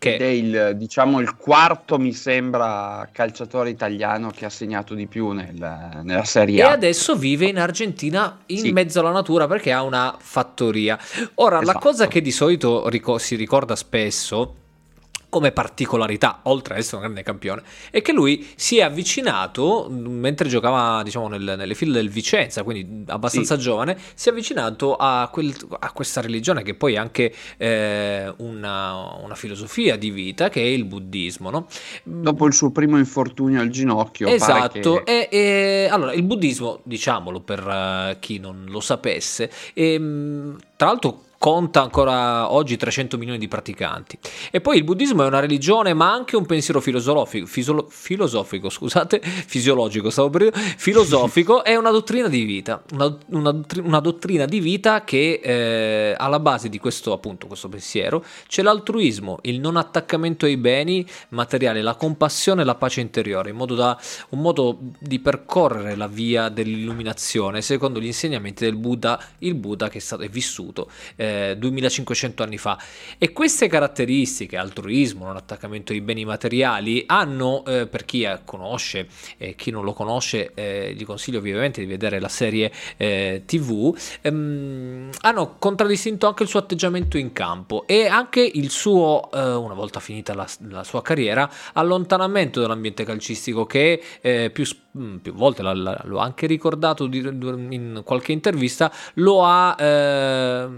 Ed 0.00 0.12
è 0.12 0.16
che 0.18 0.24
il, 0.26 0.72
diciamo, 0.76 1.20
il 1.20 1.34
quarto, 1.36 1.98
mi 1.98 2.12
sembra, 2.12 3.08
calciatore 3.10 3.70
italiano 3.70 4.30
che 4.30 4.44
ha 4.44 4.50
segnato 4.50 4.94
di 4.94 5.06
più 5.06 5.30
nel- 5.30 6.00
nella 6.02 6.24
Serie 6.24 6.58
e 6.58 6.62
A. 6.62 6.72
adesso 6.72 7.14
vive 7.16 7.46
in 7.46 7.58
Argentina 7.58 8.40
in 8.46 8.58
Sì. 8.58 8.72
mezzo 8.72 9.00
alla 9.00 9.12
natura 9.12 9.46
perché 9.46 9.72
ha 9.72 9.82
una 9.82 10.14
fattoria. 10.18 10.98
Ora, 11.36 11.56
la 11.56 11.62
Esatto. 11.62 11.78
cosa 11.78 12.06
che 12.06 12.20
di 12.20 12.32
solito 12.32 12.88
rico- 12.88 13.18
si 13.18 13.34
ricorda 13.36 13.76
spesso 13.76 14.56
come 15.34 15.50
particolarità, 15.50 16.38
oltre 16.44 16.74
ad 16.74 16.78
essere 16.80 16.98
un 16.98 17.02
grande 17.02 17.24
campione, 17.24 17.64
è 17.90 18.00
che 18.02 18.12
lui 18.12 18.46
si 18.54 18.78
è 18.78 18.82
avvicinato 18.82 19.88
mentre 19.90 20.48
giocava, 20.48 21.02
diciamo, 21.02 21.26
nel- 21.26 21.54
nelle 21.58 21.74
file 21.74 21.90
del 21.90 22.08
Vicenza, 22.08 22.62
quindi 22.62 23.02
abbastanza 23.10 23.56
giovane, 23.56 23.98
si 24.14 24.28
è 24.28 24.30
avvicinato 24.30 24.94
a, 24.94 25.28
quel- 25.32 25.52
a 25.80 25.90
questa 25.90 26.20
religione 26.20 26.62
che 26.62 26.74
poi 26.74 26.94
è 26.94 26.98
anche 26.98 27.34
eh, 27.56 28.32
una, 28.36 29.16
una 29.24 29.34
filosofia 29.34 29.96
di 29.96 30.10
vita, 30.12 30.50
che 30.50 30.60
è 30.60 30.66
il 30.66 30.84
buddismo, 30.84 31.50
no? 31.50 31.66
Dopo 32.04 32.46
il 32.46 32.54
suo 32.54 32.70
primo 32.70 32.96
infortunio 32.96 33.60
al 33.60 33.70
ginocchio. 33.70 34.28
Esatto, 34.28 35.02
che- 35.02 35.26
e, 35.28 35.36
e- 35.36 35.88
allora 35.90 36.12
il 36.12 36.22
buddismo, 36.22 36.78
diciamolo 36.84 37.40
per 37.40 37.58
eh, 37.58 38.18
chi 38.20 38.38
non 38.38 38.66
lo 38.68 38.78
sapesse, 38.78 39.50
ehm, 39.72 40.56
tra 40.76 40.86
l'altro 40.86 41.22
conta 41.44 41.82
ancora 41.82 42.50
oggi 42.50 42.78
300 42.78 43.18
milioni 43.18 43.38
di 43.38 43.48
praticanti. 43.48 44.18
E 44.50 44.62
poi 44.62 44.78
il 44.78 44.84
buddismo 44.84 45.24
è 45.24 45.26
una 45.26 45.40
religione, 45.40 45.92
ma 45.92 46.10
anche 46.10 46.36
un 46.36 46.46
pensiero 46.46 46.80
filosofico, 46.80 47.44
fisolo- 47.44 47.86
filosofico, 47.90 48.70
scusate, 48.70 49.20
fisiologico, 49.20 50.08
stavo 50.08 50.30
per 50.30 50.44
dire, 50.44 50.56
filosofico, 50.56 51.62
è 51.62 51.76
una 51.76 51.90
dottrina 51.90 52.28
di 52.28 52.44
vita, 52.44 52.82
una, 52.92 53.14
una 53.32 53.62
una 53.82 54.00
dottrina 54.00 54.46
di 54.46 54.60
vita 54.60 55.04
che 55.04 55.40
eh, 55.42 56.14
alla 56.16 56.40
base 56.40 56.70
di 56.70 56.78
questo 56.78 57.12
appunto 57.12 57.46
questo 57.46 57.68
pensiero 57.68 58.24
c'è 58.46 58.62
l'altruismo, 58.62 59.40
il 59.42 59.60
non 59.60 59.76
attaccamento 59.76 60.46
ai 60.46 60.56
beni 60.56 61.06
materiali, 61.28 61.82
la 61.82 61.94
compassione 61.94 62.62
e 62.62 62.64
la 62.64 62.74
pace 62.74 63.02
interiore, 63.02 63.50
in 63.50 63.56
modo 63.56 63.74
da 63.74 64.00
un 64.30 64.40
modo 64.40 64.78
di 64.98 65.18
percorrere 65.18 65.94
la 65.94 66.06
via 66.06 66.48
dell'illuminazione 66.48 67.60
secondo 67.60 68.00
gli 68.00 68.06
insegnamenti 68.06 68.64
del 68.64 68.76
Buddha, 68.76 69.22
il 69.40 69.54
Buddha 69.54 69.90
che 69.90 69.98
è 69.98 70.00
stato 70.00 70.22
è 70.22 70.28
vissuto 70.30 70.88
eh, 71.16 71.33
eh, 71.34 71.56
2500 71.56 72.42
anni 72.42 72.58
fa. 72.58 72.78
E 73.18 73.32
queste 73.32 73.68
caratteristiche, 73.68 74.56
altruismo, 74.56 75.26
non 75.26 75.36
attaccamento 75.36 75.92
ai 75.92 76.00
beni 76.00 76.24
materiali, 76.24 77.04
hanno, 77.06 77.64
eh, 77.66 77.86
per 77.86 78.04
chi 78.04 78.26
conosce 78.44 79.08
e 79.36 79.54
chi 79.54 79.70
non 79.70 79.84
lo 79.84 79.92
conosce, 79.92 80.52
eh, 80.54 80.94
gli 80.96 81.04
consiglio 81.04 81.40
vivamente 81.40 81.80
di 81.80 81.86
vedere 81.86 82.20
la 82.20 82.28
serie 82.28 82.70
eh, 82.96 83.42
TV, 83.46 83.96
ehm, 84.22 85.10
hanno 85.20 85.56
contraddistinto 85.58 86.26
anche 86.26 86.42
il 86.42 86.48
suo 86.48 86.60
atteggiamento 86.60 87.18
in 87.18 87.32
campo 87.32 87.86
e 87.86 88.06
anche 88.06 88.40
il 88.40 88.70
suo, 88.70 89.30
eh, 89.32 89.54
una 89.54 89.74
volta 89.74 90.00
finita 90.00 90.34
la, 90.34 90.46
la, 90.68 90.84
sua 90.84 91.02
carriera, 91.02 91.50
allontanamento 91.72 92.60
dall'ambiente 92.60 93.04
calcistico 93.04 93.66
che 93.66 94.02
eh, 94.20 94.50
più, 94.52 94.64
mm, 94.64 94.83
più, 95.20 95.32
volte 95.32 95.62
l'ho 95.62 96.18
anche 96.18 96.46
ricordato 96.46 97.04
in 97.04 98.02
qualche 98.04 98.30
intervista, 98.30 98.92
lo 99.14 99.44
ha, 99.44 99.74
eh, 99.76 100.68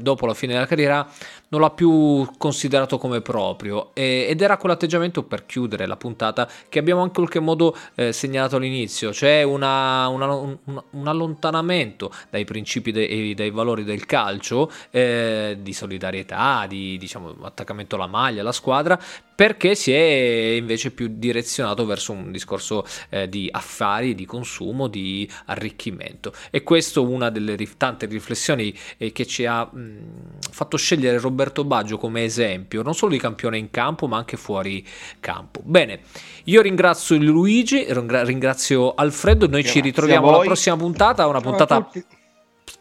dopo 0.00 0.26
la 0.26 0.34
fine 0.34 0.52
della 0.52 0.66
carriera, 0.66 1.06
non 1.54 1.62
l'ha 1.62 1.70
più 1.70 2.28
considerato 2.36 2.98
come 2.98 3.20
proprio 3.20 3.94
e, 3.94 4.26
ed 4.28 4.42
era 4.42 4.56
quell'atteggiamento 4.56 5.22
per 5.22 5.46
chiudere 5.46 5.86
la 5.86 5.96
puntata 5.96 6.50
che 6.68 6.80
abbiamo 6.80 7.00
anche 7.00 7.20
in 7.20 7.26
qualche 7.26 7.38
modo 7.38 7.76
eh, 7.94 8.12
segnalato 8.12 8.56
all'inizio, 8.56 9.12
cioè 9.12 9.44
una, 9.44 10.08
una, 10.08 10.34
un, 10.34 10.58
un, 10.64 11.06
allontanamento 11.06 12.12
dai 12.28 12.44
principi 12.44 12.90
e 12.90 13.34
dai 13.34 13.50
valori 13.50 13.84
del 13.84 14.04
calcio, 14.04 14.70
eh, 14.90 15.58
di 15.60 15.72
solidarietà, 15.72 16.66
di 16.68 16.98
diciamo, 16.98 17.36
attaccamento 17.42 17.94
alla 17.94 18.08
maglia, 18.08 18.40
alla 18.40 18.50
squadra, 18.50 18.98
perché 19.34 19.74
si 19.74 19.92
è 19.92 20.54
invece 20.56 20.90
più 20.90 21.08
direzionato 21.10 21.84
verso 21.86 22.12
un 22.12 22.30
discorso 22.30 22.84
eh, 23.10 23.28
di 23.28 23.48
affari, 23.50 24.14
di 24.14 24.26
consumo, 24.26 24.86
di 24.86 25.28
arricchimento. 25.46 26.32
E 26.50 26.62
questo 26.62 27.02
è 27.02 27.06
una 27.06 27.30
delle 27.30 27.56
tante 27.76 28.06
riflessioni 28.06 28.76
eh, 28.96 29.12
che 29.12 29.26
ci 29.26 29.44
ha 29.44 29.64
mh, 29.64 30.38
fatto 30.50 30.76
scegliere 30.76 31.18
Roberto 31.18 31.43
Baggio 31.64 31.98
come 31.98 32.24
esempio, 32.24 32.82
non 32.82 32.94
solo 32.94 33.12
di 33.12 33.18
campione 33.18 33.58
in 33.58 33.70
campo, 33.70 34.06
ma 34.06 34.16
anche 34.16 34.36
fuori 34.36 34.86
campo. 35.20 35.60
Bene, 35.64 36.00
io 36.44 36.62
ringrazio 36.62 37.16
Luigi, 37.16 37.86
ringrazio 37.88 38.94
Alfredo, 38.94 39.46
noi 39.46 39.62
Grazie 39.62 39.80
ci 39.80 39.86
ritroviamo 39.86 40.28
alla 40.28 40.44
prossima 40.44 40.76
puntata, 40.76 41.26
una 41.26 41.40
puntata 41.40 41.90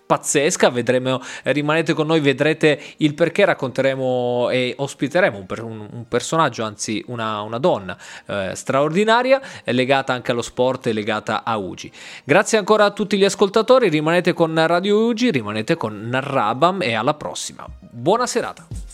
pazzesca, 0.05 0.69
vedremo, 0.69 1.21
rimanete 1.43 1.93
con 1.93 2.07
noi, 2.07 2.19
vedrete 2.19 2.79
il 2.97 3.13
perché, 3.13 3.45
racconteremo 3.45 4.49
e 4.49 4.73
ospiteremo 4.77 5.37
un, 5.37 5.45
un, 5.63 5.87
un 5.91 6.07
personaggio, 6.07 6.63
anzi 6.63 7.03
una, 7.07 7.41
una 7.41 7.57
donna 7.57 7.97
eh, 8.25 8.51
straordinaria, 8.53 9.41
legata 9.65 10.13
anche 10.13 10.31
allo 10.31 10.41
sport 10.41 10.87
e 10.87 10.93
legata 10.93 11.43
a 11.43 11.57
Ugi. 11.57 11.91
Grazie 12.23 12.57
ancora 12.57 12.85
a 12.85 12.91
tutti 12.91 13.17
gli 13.17 13.25
ascoltatori, 13.25 13.89
rimanete 13.89 14.33
con 14.33 14.53
Radio 14.67 15.05
Ugi, 15.05 15.31
rimanete 15.31 15.75
con 15.75 15.99
Narrabam 16.07 16.81
e 16.81 16.93
alla 16.93 17.13
prossima. 17.13 17.65
Buona 17.79 18.27
serata. 18.27 18.92